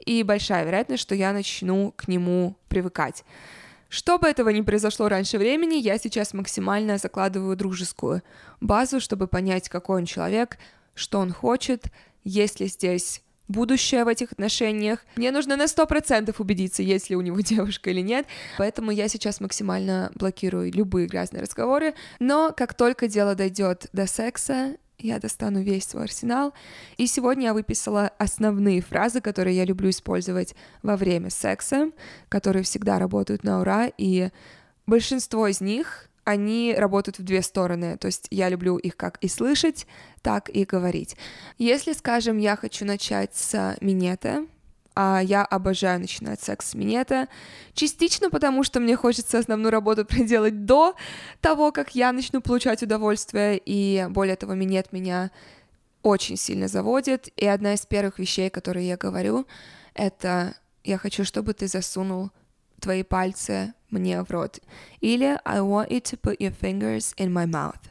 и 0.06 0.22
большая 0.22 0.66
вероятность, 0.66 1.02
что 1.02 1.16
я 1.16 1.34
начну 1.34 1.94
к 1.96 2.08
нему 2.08 2.56
привыкать. 2.68 3.24
Чтобы 3.90 4.28
этого 4.28 4.50
не 4.50 4.64
произошло 4.64 5.08
раньше 5.08 5.38
времени, 5.38 5.76
я 5.76 5.98
сейчас 5.98 6.34
максимально 6.34 6.98
закладываю 6.98 7.56
дружескую 7.56 8.22
базу, 8.60 9.00
чтобы 9.00 9.28
понять, 9.28 9.70
какой 9.70 9.98
он 9.98 10.06
человек, 10.06 10.58
что 10.94 11.20
он 11.20 11.32
хочет, 11.32 11.86
есть 12.24 12.60
ли 12.60 12.68
здесь 12.68 13.22
будущее 13.48 14.04
в 14.04 14.08
этих 14.08 14.34
отношениях. 14.34 15.00
Мне 15.16 15.32
нужно 15.32 15.56
на 15.56 15.68
сто 15.68 15.86
процентов 15.86 16.40
убедиться, 16.40 16.84
есть 16.84 17.10
ли 17.10 17.16
у 17.16 17.22
него 17.22 17.40
девушка 17.42 17.90
или 17.90 18.02
нет. 18.02 18.26
Поэтому 18.58 18.92
я 18.92 19.08
сейчас 19.08 19.40
максимально 19.40 20.12
блокирую 20.16 20.72
любые 20.72 21.08
грязные 21.08 21.42
разговоры. 21.42 21.94
Но 22.20 22.54
как 22.56 22.74
только 22.74 23.08
дело 23.08 23.36
дойдет 23.36 23.88
до 23.94 24.08
секса, 24.08 24.76
я 25.00 25.20
достану 25.20 25.62
весь 25.62 25.86
свой 25.86 26.04
арсенал. 26.04 26.54
И 26.98 27.08
сегодня 27.08 27.46
я 27.46 27.54
выписала 27.54 28.12
основные 28.18 28.82
фразы, 28.82 29.22
которые 29.22 29.56
я 29.56 29.66
люблю 29.66 29.90
использовать 29.90 30.56
во 30.82 30.98
время 30.98 31.30
секса, 31.30 31.92
которые 32.30 32.64
всегда 32.64 33.00
работают 33.00 33.44
на 33.44 33.62
ура, 33.62 33.92
и 33.98 34.30
большинство 34.86 35.48
из 35.48 35.62
них 35.62 36.10
они 36.24 36.76
работают 36.78 37.20
в 37.20 37.24
две 37.24 37.42
стороны. 37.42 37.98
То 37.98 38.08
есть 38.08 38.28
я 38.32 38.50
люблю 38.50 38.78
их 38.78 38.98
как 38.98 39.18
и 39.20 39.30
слышать, 39.30 39.88
так 40.22 40.50
и 40.50 40.66
говорить. 40.66 41.16
Если, 41.58 41.94
скажем, 41.94 42.38
я 42.38 42.58
хочу 42.58 42.84
начать 42.84 43.34
с 43.34 43.78
минета, 43.80 44.46
а 45.00 45.22
я 45.22 45.46
обожаю 45.46 46.00
начинать 46.00 46.42
секс 46.42 46.72
с 46.72 46.74
минета, 46.74 47.28
частично 47.74 48.32
потому, 48.32 48.64
что 48.64 48.80
мне 48.80 48.96
хочется 48.96 49.38
основную 49.38 49.72
работу 49.72 50.06
проделать 50.08 50.66
до 50.66 50.96
того, 51.40 51.72
как 51.72 51.94
я 51.94 52.12
начну 52.12 52.42
получать 52.42 52.82
удовольствие, 52.82 53.62
и 53.64 54.08
более 54.10 54.36
того, 54.36 54.56
минет 54.56 54.92
меня 54.92 55.30
очень 56.02 56.36
сильно 56.36 56.68
заводит, 56.68 57.30
и 57.38 57.46
одна 57.46 57.76
из 57.76 57.86
первых 57.86 58.18
вещей, 58.18 58.50
которые 58.50 58.88
я 58.88 58.98
говорю, 58.98 59.46
это 59.94 60.56
я 60.84 60.98
хочу, 60.98 61.24
чтобы 61.26 61.54
ты 61.54 61.68
засунул 61.68 62.32
твои 62.80 63.04
пальцы 63.04 63.76
мне 63.92 64.24
в 64.24 64.32
рот. 64.32 64.60
Или 65.00 65.40
I 65.46 65.60
want 65.60 65.90
you 65.90 66.02
to 66.02 66.20
put 66.20 66.40
your 66.40 66.56
fingers 66.60 67.14
in 67.18 67.32
my 67.32 67.46
mouth. 67.46 67.82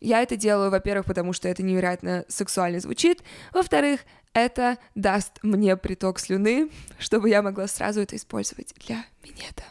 Я 0.00 0.22
это 0.22 0.36
делаю, 0.36 0.70
во-первых, 0.70 1.04
потому 1.04 1.34
что 1.34 1.46
это 1.46 1.62
невероятно 1.62 2.24
сексуально 2.28 2.80
звучит, 2.80 3.22
во-вторых, 3.52 4.00
это 4.34 4.78
даст 4.94 5.38
мне 5.42 5.76
приток 5.76 6.18
слюны, 6.18 6.70
чтобы 6.98 7.30
я 7.30 7.40
могла 7.40 7.66
сразу 7.66 8.00
это 8.00 8.16
использовать 8.16 8.74
для 8.86 9.04
минета. 9.22 9.64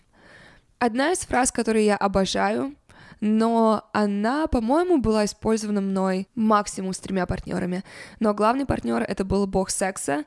Одна 0.79 1.11
из 1.11 1.19
фраз, 1.19 1.51
которую 1.51 1.83
я 1.83 1.95
обожаю, 1.95 2.75
но 3.19 3.89
она, 3.93 4.47
по-моему, 4.47 4.97
была 4.97 5.25
использована 5.25 5.79
мной 5.79 6.27
максимум 6.35 6.93
с 6.93 6.99
тремя 6.99 7.25
партнерами. 7.25 7.83
Но 8.19 8.33
главный 8.33 8.65
партнер 8.65 9.01
это 9.01 9.23
был 9.23 9.47
бог 9.47 9.69
секса, 9.69 10.25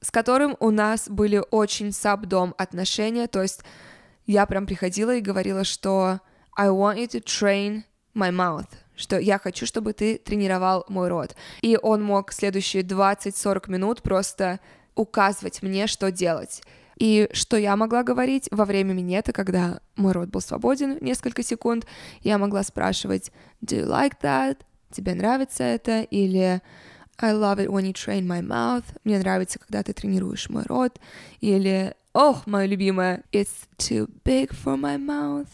с 0.00 0.10
которым 0.10 0.56
у 0.58 0.70
нас 0.70 1.08
были 1.08 1.40
очень 1.50 1.92
сабдом 1.92 2.54
отношения, 2.58 3.28
то 3.28 3.42
есть 3.42 3.62
я 4.26 4.46
прям 4.46 4.66
приходила 4.66 5.14
и 5.14 5.20
говорила, 5.20 5.62
что 5.62 6.20
I 6.56 6.68
want 6.68 6.98
you 6.98 7.08
to 7.10 7.22
train 7.22 7.84
my 8.14 8.30
mouth, 8.30 8.68
что 8.96 9.18
я 9.18 9.38
хочу, 9.38 9.66
чтобы 9.66 9.92
ты 9.92 10.18
тренировал 10.18 10.84
мой 10.88 11.08
рот. 11.08 11.34
И 11.60 11.78
он 11.80 12.02
мог 12.02 12.32
следующие 12.32 12.82
20-40 12.82 13.70
минут 13.70 14.02
просто 14.02 14.60
указывать 14.94 15.62
мне, 15.62 15.86
что 15.86 16.10
делать. 16.10 16.62
И 16.98 17.28
что 17.32 17.56
я 17.56 17.74
могла 17.76 18.02
говорить 18.02 18.48
во 18.50 18.64
время 18.64 18.92
минета, 18.92 19.32
когда 19.32 19.80
мой 19.96 20.12
рот 20.12 20.28
был 20.28 20.40
свободен 20.40 20.98
несколько 21.00 21.42
секунд, 21.42 21.86
я 22.20 22.38
могла 22.38 22.62
спрашивать 22.62 23.32
«Do 23.64 23.80
you 23.80 23.86
like 23.86 24.14
that?» 24.22 24.58
«Тебе 24.90 25.14
нравится 25.14 25.64
это?» 25.64 26.02
или 26.02 26.60
I 27.18 27.32
love 27.32 27.58
it 27.58 27.68
when 27.68 27.84
you 27.84 27.92
train 27.92 28.26
my 28.26 28.40
mouth. 28.40 28.84
Мне 29.04 29.18
нравится, 29.18 29.58
когда 29.58 29.82
ты 29.82 29.92
тренируешь 29.92 30.50
мой 30.50 30.64
рот. 30.64 30.98
Или, 31.40 31.94
ох, 32.12 32.46
мое 32.46 32.66
любимое, 32.66 33.22
it's 33.32 33.68
too 33.78 34.08
big 34.24 34.50
for 34.50 34.76
my 34.76 34.96
mouth. 34.96 35.48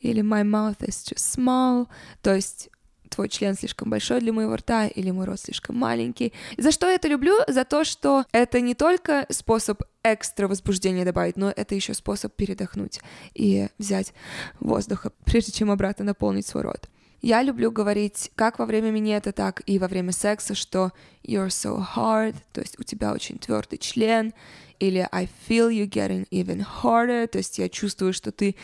Или 0.00 0.22
my 0.22 0.42
mouth 0.42 0.78
is 0.80 1.04
too 1.04 1.16
small. 1.16 1.88
То 2.22 2.34
есть 2.34 2.70
твой 3.10 3.28
член 3.28 3.54
слишком 3.54 3.90
большой 3.90 4.20
для 4.20 4.32
моего 4.32 4.56
рта 4.56 4.86
или 4.86 5.10
мой 5.10 5.26
рот 5.26 5.40
слишком 5.40 5.76
маленький. 5.76 6.32
За 6.56 6.70
что 6.70 6.88
я 6.88 6.94
это 6.94 7.08
люблю? 7.08 7.34
За 7.48 7.64
то, 7.64 7.84
что 7.84 8.24
это 8.32 8.60
не 8.60 8.74
только 8.74 9.26
способ 9.28 9.82
экстра 10.02 10.48
возбуждения 10.48 11.04
добавить, 11.04 11.36
но 11.36 11.52
это 11.54 11.74
еще 11.74 11.92
способ 11.92 12.34
передохнуть 12.34 13.00
и 13.34 13.68
взять 13.78 14.14
воздуха, 14.60 15.12
прежде 15.24 15.52
чем 15.52 15.70
обратно 15.70 16.04
наполнить 16.04 16.46
свой 16.46 16.62
рот. 16.62 16.88
Я 17.22 17.42
люблю 17.42 17.70
говорить 17.70 18.30
как 18.34 18.58
во 18.58 18.64
время 18.64 18.90
минета, 18.90 19.32
так 19.32 19.62
и 19.66 19.78
во 19.78 19.88
время 19.88 20.10
секса, 20.10 20.54
что 20.54 20.92
you're 21.22 21.48
so 21.48 21.84
hard, 21.94 22.34
то 22.52 22.62
есть 22.62 22.78
у 22.78 22.82
тебя 22.82 23.12
очень 23.12 23.38
твердый 23.38 23.78
член, 23.78 24.32
или 24.80 25.06
I 25.12 25.28
feel 25.48 25.68
you 25.68 25.88
getting 25.88 26.26
even 26.30 26.66
harder, 26.82 27.28
то 27.28 27.38
есть 27.38 27.58
я 27.58 27.68
чувствую, 27.68 28.12
что 28.12 28.32
ты, 28.32 28.56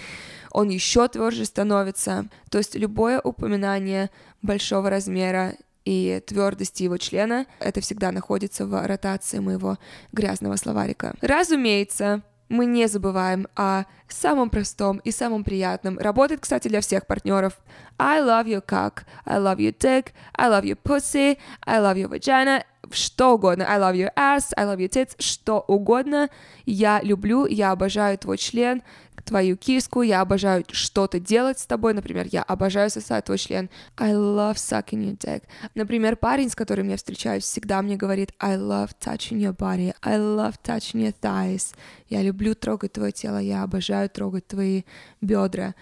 он 0.50 0.70
еще 0.70 1.06
тверже 1.06 1.44
становится. 1.44 2.28
То 2.50 2.58
есть 2.58 2.74
любое 2.74 3.20
упоминание 3.20 4.10
большого 4.42 4.90
размера 4.90 5.54
и 5.84 6.20
твердости 6.26 6.82
его 6.82 6.96
члена, 6.96 7.46
это 7.60 7.80
всегда 7.80 8.10
находится 8.10 8.66
в 8.66 8.86
ротации 8.86 9.38
моего 9.38 9.78
грязного 10.12 10.56
словарика. 10.56 11.14
Разумеется, 11.20 12.22
мы 12.48 12.66
не 12.66 12.86
забываем 12.88 13.46
о 13.56 13.84
самом 14.08 14.50
простом 14.50 14.98
и 14.98 15.10
самом 15.10 15.44
приятном. 15.44 15.98
Работает, 15.98 16.40
кстати, 16.40 16.68
для 16.68 16.80
всех 16.80 17.06
партнеров. 17.06 17.58
I 17.98 18.20
love 18.20 18.46
your 18.46 18.64
cock, 18.64 19.02
I 19.24 19.38
love 19.38 19.58
your 19.58 19.76
dick, 19.76 20.12
I 20.34 20.48
love 20.48 20.64
your 20.64 20.78
pussy, 20.82 21.38
I 21.64 21.80
love 21.80 21.96
your 21.96 22.08
vagina, 22.08 22.64
что 22.90 23.34
угодно. 23.34 23.64
I 23.68 23.78
love 23.78 23.94
your 23.94 24.12
ass, 24.16 24.52
I 24.56 24.64
love 24.64 24.78
your 24.78 24.88
tits, 24.88 25.14
что 25.18 25.60
угодно. 25.60 26.28
Я 26.64 27.00
люблю, 27.02 27.46
я 27.46 27.72
обожаю 27.72 28.18
твой 28.18 28.38
член, 28.38 28.82
твою 29.24 29.56
киску, 29.56 30.02
я 30.02 30.20
обожаю 30.20 30.64
что-то 30.70 31.18
делать 31.20 31.58
с 31.58 31.66
тобой, 31.66 31.94
например, 31.94 32.26
я 32.30 32.42
обожаю 32.42 32.90
сосать 32.90 33.24
твой 33.24 33.38
член. 33.38 33.68
I 33.96 34.12
love 34.12 34.54
sucking 34.54 35.02
your 35.04 35.18
dick. 35.18 35.42
Например, 35.74 36.16
парень, 36.16 36.48
с 36.48 36.54
которым 36.54 36.88
я 36.88 36.96
встречаюсь, 36.96 37.44
всегда 37.44 37.82
мне 37.82 37.96
говорит 37.96 38.32
I 38.38 38.56
love 38.56 38.90
touching 39.00 39.38
your 39.38 39.56
body, 39.56 39.94
I 40.02 40.16
love 40.16 40.54
touching 40.62 41.02
your 41.02 41.14
thighs. 41.20 41.74
Я 42.08 42.22
люблю 42.22 42.54
трогать 42.54 42.92
твое 42.92 43.12
тело, 43.12 43.38
я 43.38 43.62
обожаю 43.62 44.08
трогать 44.08 44.46
твои 44.46 44.82
бедра. 45.20 45.74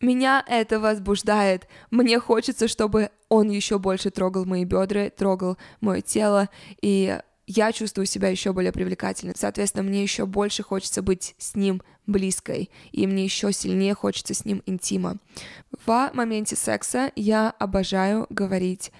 Меня 0.00 0.44
это 0.46 0.78
возбуждает. 0.78 1.68
Мне 1.90 2.20
хочется, 2.20 2.68
чтобы 2.68 3.10
он 3.28 3.50
еще 3.50 3.78
больше 3.78 4.10
трогал 4.10 4.44
мои 4.44 4.64
бедра, 4.64 5.10
трогал 5.10 5.56
мое 5.80 6.00
тело, 6.02 6.48
и 6.82 7.18
я 7.46 7.72
чувствую 7.72 8.06
себя 8.06 8.28
еще 8.28 8.52
более 8.52 8.72
привлекательной. 8.72 9.34
Соответственно, 9.36 9.84
мне 9.84 10.02
еще 10.02 10.26
больше 10.26 10.62
хочется 10.62 11.02
быть 11.02 11.34
с 11.38 11.54
ним 11.54 11.82
близкой, 12.06 12.70
и 12.92 13.06
мне 13.06 13.24
еще 13.24 13.52
сильнее 13.52 13.94
хочется 13.94 14.34
с 14.34 14.44
ним 14.44 14.62
интима. 14.66 15.16
В 15.86 16.10
моменте 16.12 16.56
секса 16.56 17.10
я 17.16 17.50
обожаю 17.50 18.26
говорить 18.30 18.92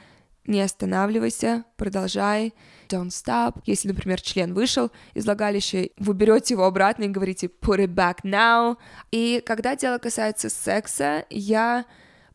не 0.47 0.61
останавливайся, 0.61 1.65
продолжай, 1.77 2.55
don't 2.89 3.09
stop. 3.09 3.63
Если, 3.65 3.89
например, 3.89 4.21
член 4.21 4.55
вышел 4.55 4.91
из 5.15 5.25
влагалища, 5.25 5.89
вы 5.99 6.15
берете 6.15 6.55
его 6.55 6.65
обратно 6.65 7.05
и 7.05 7.09
говорите 7.09 7.47
put 7.47 7.79
it 7.79 7.95
back 7.95 8.19
now. 8.23 8.77
И 9.11 9.43
когда 9.45 9.77
дело 9.77 9.99
касается 9.99 10.49
секса, 10.49 11.25
я 11.31 11.85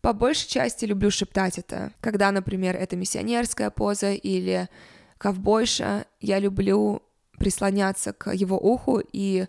по 0.02 0.14
большей 0.14 0.50
части 0.50 0.86
люблю 0.86 1.12
шептать 1.12 1.58
это. 1.58 1.94
Когда, 2.02 2.32
например, 2.32 2.76
это 2.76 2.96
миссионерская 2.96 3.70
поза 3.70 4.12
или 4.14 4.68
ковбойша, 5.18 6.06
я 6.20 6.40
люблю 6.40 7.04
прислоняться 7.38 8.14
к 8.14 8.34
его 8.34 8.58
уху 8.58 9.02
и 9.12 9.48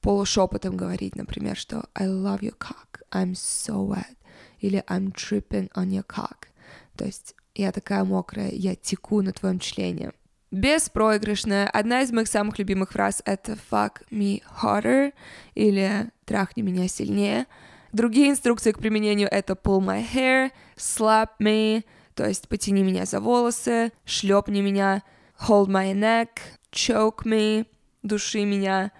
полушепотом 0.00 0.76
говорить, 0.76 1.16
например, 1.16 1.56
что 1.56 1.88
I 1.94 2.06
love 2.06 2.40
your 2.40 2.56
cock, 2.56 3.02
I'm 3.10 3.32
so 3.32 3.86
wet, 3.86 4.16
или 4.60 4.82
I'm 4.88 5.12
tripping 5.12 5.70
on 5.72 5.88
your 5.88 6.06
cock. 6.06 6.48
То 6.96 7.04
есть 7.04 7.34
я 7.54 7.72
такая 7.72 8.04
мокрая, 8.04 8.50
я 8.50 8.74
теку 8.74 9.22
на 9.22 9.32
твоем 9.32 9.58
члене. 9.58 10.12
Беспроигрышная. 10.50 11.68
Одна 11.68 12.02
из 12.02 12.10
моих 12.10 12.28
самых 12.28 12.58
любимых 12.58 12.90
фраз— 12.90 13.22
это 13.24 13.56
«fuck 13.70 14.02
me 14.10 14.42
harder» 14.62 15.12
или 15.54 16.10
«трахни 16.24 16.62
меня 16.62 16.88
сильнее». 16.88 17.46
Другие 17.92 18.30
инструкции 18.30 18.72
к 18.72 18.78
применению— 18.78 19.28
это 19.30 19.54
pull 19.54 19.80
my 19.80 20.04
hair, 20.12 20.50
slap 20.76 21.30
me, 21.40 21.84
то 22.14 22.26
есть 22.26 22.48
потяни 22.48 22.82
меня 22.82 23.04
за 23.04 23.20
волосы, 23.20 23.92
шлепни 24.04 24.60
меня, 24.60 25.02
hold 25.48 25.66
my 25.66 25.92
neck, 25.92 26.28
choke 26.72 27.24
me, 27.24 27.66
души 28.02 28.44
меня, 28.44 28.92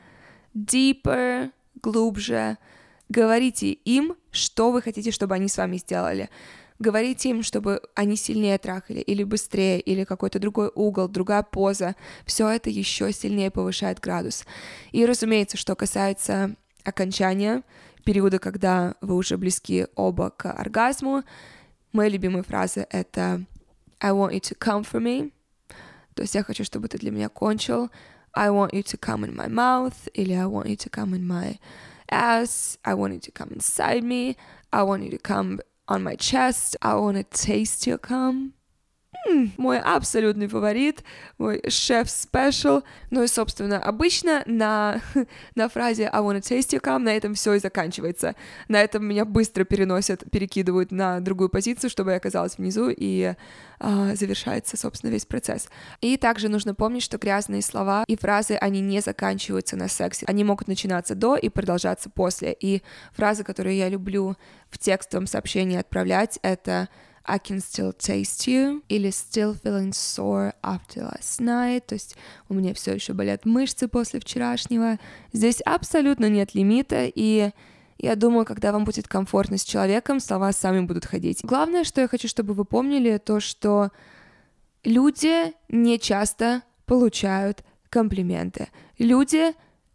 deeper, 0.55 1.51
глубже. 1.83 2.59
Говорите 3.09 3.73
им, 3.73 4.17
что 4.31 4.71
вы 4.71 4.83
хотите, 4.83 5.11
чтобы 5.11 5.35
они 5.35 5.49
с 5.49 5.57
вами 5.57 5.77
сделали. 5.77 6.31
Говорите 6.81 7.29
им, 7.29 7.43
чтобы 7.43 7.83
они 7.95 8.17
сильнее 8.17 8.57
трахали, 8.57 9.01
или 9.01 9.23
быстрее, 9.23 9.79
или 9.81 10.05
какой-то 10.05 10.39
другой 10.39 10.73
угол, 10.75 11.09
другая 11.09 11.43
поза. 11.43 11.95
Все 12.25 12.49
это 12.49 12.71
еще 12.71 13.13
сильнее 13.13 13.51
повышает 13.51 14.01
градус. 14.01 14.47
И, 14.91 15.05
разумеется, 15.05 15.59
что 15.59 15.77
касается 15.77 16.57
окончания, 16.83 17.63
периода, 18.05 18.39
когда 18.39 18.95
вы 19.03 19.15
уже 19.15 19.37
близки 19.37 19.89
оба 19.95 20.31
к 20.31 20.51
оргазму, 20.51 21.23
мои 21.93 22.09
любимые 22.09 22.43
фразы— 22.43 22.87
это 22.91 23.45
«I 24.01 24.13
want 24.13 24.33
you 24.33 24.41
to 24.41 24.57
come 24.59 24.91
for 24.91 25.03
me», 25.03 25.33
то 26.15 26.23
есть 26.23 26.35
я 26.35 26.43
хочу, 26.43 26.65
чтобы 26.65 26.89
ты 26.89 26.97
для 26.97 27.11
меня 27.11 27.29
кончил, 27.29 27.91
I 28.33 28.49
want 28.49 28.73
you 28.73 28.83
to 28.83 28.99
come 28.99 29.27
in 29.27 29.37
my 29.37 29.49
mouth, 29.49 29.95
или 30.15 30.33
I 30.33 30.47
want 30.47 30.67
you 30.69 30.77
to 30.77 30.91
come 30.91 31.15
in 31.15 31.27
my 31.27 31.59
ass, 32.11 32.79
I 32.83 32.95
want 32.95 33.13
you 33.13 33.21
to 33.21 33.33
come 33.33 33.53
inside 33.53 34.03
me, 34.03 34.39
I 34.73 34.83
want 34.83 35.03
you 35.03 35.11
to 35.11 35.19
come 35.19 35.61
on 35.91 36.05
my 36.05 36.15
chest, 36.15 36.77
I 36.81 36.95
want 36.95 37.17
to 37.17 37.25
taste 37.25 37.87
your 37.87 37.99
cum. 37.99 38.55
Мой 39.57 39.79
абсолютный 39.79 40.47
фаворит, 40.47 41.03
мой 41.37 41.63
шеф-спешл. 41.69 42.83
Ну 43.11 43.23
и, 43.23 43.27
собственно, 43.27 43.83
обычно 43.83 44.43
на, 44.47 45.01
на 45.55 45.69
фразе 45.69 46.09
I 46.13 46.21
wanna 46.21 46.41
taste 46.41 46.71
your 46.71 46.81
cum 46.81 46.99
на 47.01 47.17
этом 47.17 47.35
все 47.35 47.55
и 47.55 47.59
заканчивается. 47.59 48.35
На 48.69 48.81
этом 48.81 49.05
меня 49.05 49.25
быстро 49.25 49.65
переносят, 49.65 50.25
перекидывают 50.31 50.91
на 50.91 51.21
другую 51.21 51.49
позицию, 51.49 51.91
чтобы 51.91 52.13
я 52.13 52.17
оказалась 52.17 52.57
внизу, 52.57 52.89
и 52.89 53.35
э, 53.81 54.15
завершается, 54.15 54.77
собственно, 54.77 55.11
весь 55.11 55.27
процесс. 55.27 55.69
И 56.01 56.17
также 56.17 56.49
нужно 56.49 56.75
помнить, 56.75 57.03
что 57.03 57.19
грязные 57.19 57.63
слова 57.63 58.05
и 58.07 58.17
фразы, 58.17 58.55
они 58.55 58.81
не 58.81 59.01
заканчиваются 59.01 59.77
на 59.77 59.89
сексе. 59.89 60.25
Они 60.27 60.45
могут 60.45 60.69
начинаться 60.69 61.15
до 61.15 61.37
и 61.37 61.49
продолжаться 61.49 62.11
после. 62.11 62.57
И 62.59 62.83
фразы, 63.13 63.45
которые 63.45 63.79
я 63.79 63.89
люблю 63.89 64.37
в 64.71 64.79
текстовом 64.79 65.27
сообщении 65.27 65.79
отправлять, 65.79 66.39
это 66.43 66.89
I 67.27 67.39
can 67.39 67.59
still 67.59 67.93
taste 67.93 68.47
you, 68.47 68.83
или 68.89 69.11
still 69.11 69.55
feeling 69.63 69.93
sore 69.93 70.55
after 70.63 71.03
last 71.03 71.41
night, 71.41 71.85
то 71.87 71.95
есть 71.95 72.17
у 72.49 72.55
меня 72.55 72.75
все 72.75 72.95
еще 72.95 73.13
болят 73.13 73.45
мышцы 73.45 73.89
после 73.89 74.21
вчерашнего. 74.21 74.99
Здесь 75.33 75.61
абсолютно 75.61 76.29
нет 76.29 76.55
лимита, 76.55 77.05
и 77.07 77.51
я 77.99 78.17
думаю, 78.17 78.47
когда 78.47 78.73
вам 78.73 78.85
будет 78.85 79.07
комфортно 79.07 79.59
с 79.59 79.65
человеком, 79.65 80.21
слова 80.21 80.53
сами 80.53 80.81
будут 80.81 81.05
ходить. 81.05 81.41
Главное, 81.43 81.85
что 81.85 82.01
я 82.01 82.09
хочу, 82.09 82.29
чтобы 82.29 82.55
вы 82.55 82.65
помнили, 82.65 83.19
то, 83.19 83.41
что 83.41 83.91
люди 84.85 85.53
не 85.69 85.99
часто 85.99 86.63
получают 86.87 87.63
комплименты. 87.91 88.69
Люди 88.99 89.53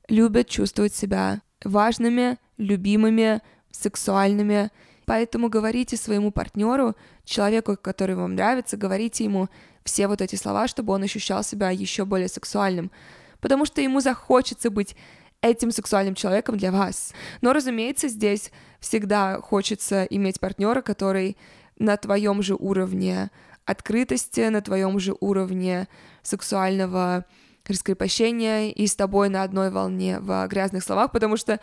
любят 0.08 0.48
чувствовать 0.48 0.94
себя 0.94 1.42
важными, 1.64 2.38
любимыми, 2.58 3.42
сексуальными, 3.72 4.70
Поэтому 5.06 5.50
говорите 5.50 5.98
своему 5.98 6.32
партнеру, 6.32 6.96
человеку, 7.24 7.78
который 7.80 8.16
вам 8.16 8.36
нравится, 8.36 8.78
говорите 8.78 9.24
ему 9.24 9.50
все 9.84 10.08
вот 10.08 10.22
эти 10.22 10.36
слова, 10.36 10.68
чтобы 10.68 10.94
он 10.94 11.04
ощущал 11.04 11.44
себя 11.44 11.70
еще 11.70 12.06
более 12.06 12.28
сексуальным. 12.28 12.92
Потому 13.40 13.66
что 13.66 13.82
ему 13.82 14.00
захочется 14.00 14.70
быть 14.70 14.96
этим 15.42 15.72
сексуальным 15.72 16.16
человеком 16.16 16.58
для 16.58 16.72
вас. 16.72 17.14
Но, 17.42 17.54
разумеется, 17.54 18.08
здесь 18.08 18.52
всегда 18.80 19.40
хочется 19.42 20.04
иметь 20.06 20.40
партнера, 20.40 20.82
который 20.82 21.38
на 21.78 21.98
твоем 21.98 22.42
же 22.42 22.56
уровне 22.56 23.30
открытости, 23.66 24.48
на 24.48 24.62
твоем 24.62 25.00
же 25.00 25.16
уровне 25.20 25.88
сексуального 26.24 27.26
раскрепощения 27.68 28.72
и 28.72 28.88
с 28.88 28.96
тобой 28.96 29.30
на 29.30 29.44
одной 29.44 29.72
волне 29.72 30.20
в 30.20 30.48
грязных 30.48 30.84
словах, 30.84 31.12
потому 31.12 31.36
что 31.38 31.60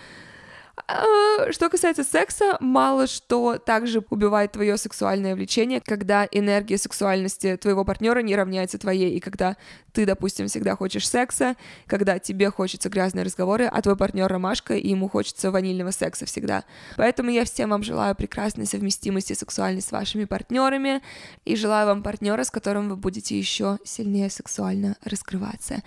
что 1.51 1.69
касается 1.69 2.05
секса, 2.05 2.57
мало 2.61 3.07
что 3.07 3.59
также 3.59 4.05
убивает 4.11 4.53
твое 4.53 4.77
сексуальное 4.77 5.35
влечение, 5.35 5.81
когда 5.81 6.27
энергия 6.31 6.79
сексуальности 6.79 7.57
твоего 7.57 7.85
партнера 7.85 8.21
не 8.21 8.37
равняется 8.37 8.79
твоей, 8.79 9.17
и 9.17 9.21
когда 9.21 9.57
ты, 9.93 10.07
допустим, 10.07 10.49
всегда 10.49 10.77
хочешь 10.77 11.09
секса, 11.09 11.57
когда 11.87 12.19
тебе 12.19 12.51
хочется 12.51 12.89
грязные 12.89 13.25
разговоры, 13.25 13.67
а 13.67 13.83
твой 13.83 13.97
партнер 13.97 14.27
ромашка, 14.27 14.75
и 14.75 14.89
ему 14.89 15.09
хочется 15.09 15.51
ванильного 15.51 15.91
секса 15.91 16.27
всегда. 16.27 16.65
Поэтому 16.97 17.31
я 17.31 17.45
всем 17.45 17.71
вам 17.71 17.83
желаю 17.83 18.15
прекрасной 18.15 18.67
совместимости 18.67 19.35
сексуальной 19.35 19.83
с 19.83 19.93
вашими 19.93 20.25
партнерами, 20.25 21.03
и 21.45 21.57
желаю 21.57 21.87
вам 21.87 22.03
партнера, 22.03 22.45
с 22.45 22.51
которым 22.51 22.89
вы 22.89 22.97
будете 22.97 23.39
еще 23.39 23.79
сильнее 23.85 24.31
сексуально 24.31 24.97
раскрываться. 25.05 25.83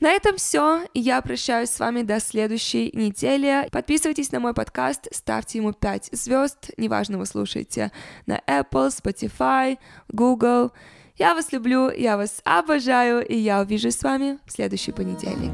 На 0.00 0.10
этом 0.10 0.36
все. 0.36 0.84
Я 0.94 1.20
прощаюсь 1.22 1.70
с 1.70 1.80
вами 1.80 2.02
до 2.02 2.20
следующей 2.20 2.90
недели. 2.94 3.68
Подписывайтесь 3.72 4.30
на 4.32 4.40
мой 4.40 4.54
подкаст, 4.54 5.08
ставьте 5.12 5.58
ему 5.58 5.72
5 5.72 6.10
звезд. 6.12 6.70
Неважно, 6.76 7.18
вы 7.18 7.26
слушаете 7.26 7.90
на 8.26 8.38
Apple, 8.46 8.90
Spotify, 8.90 9.78
Google. 10.08 10.72
Я 11.16 11.34
вас 11.34 11.50
люблю, 11.52 11.90
я 11.90 12.16
вас 12.16 12.40
обожаю, 12.44 13.26
и 13.26 13.36
я 13.36 13.60
увижусь 13.60 13.96
с 13.96 14.02
вами 14.04 14.38
в 14.46 14.52
следующий 14.52 14.92
понедельник. 14.92 15.52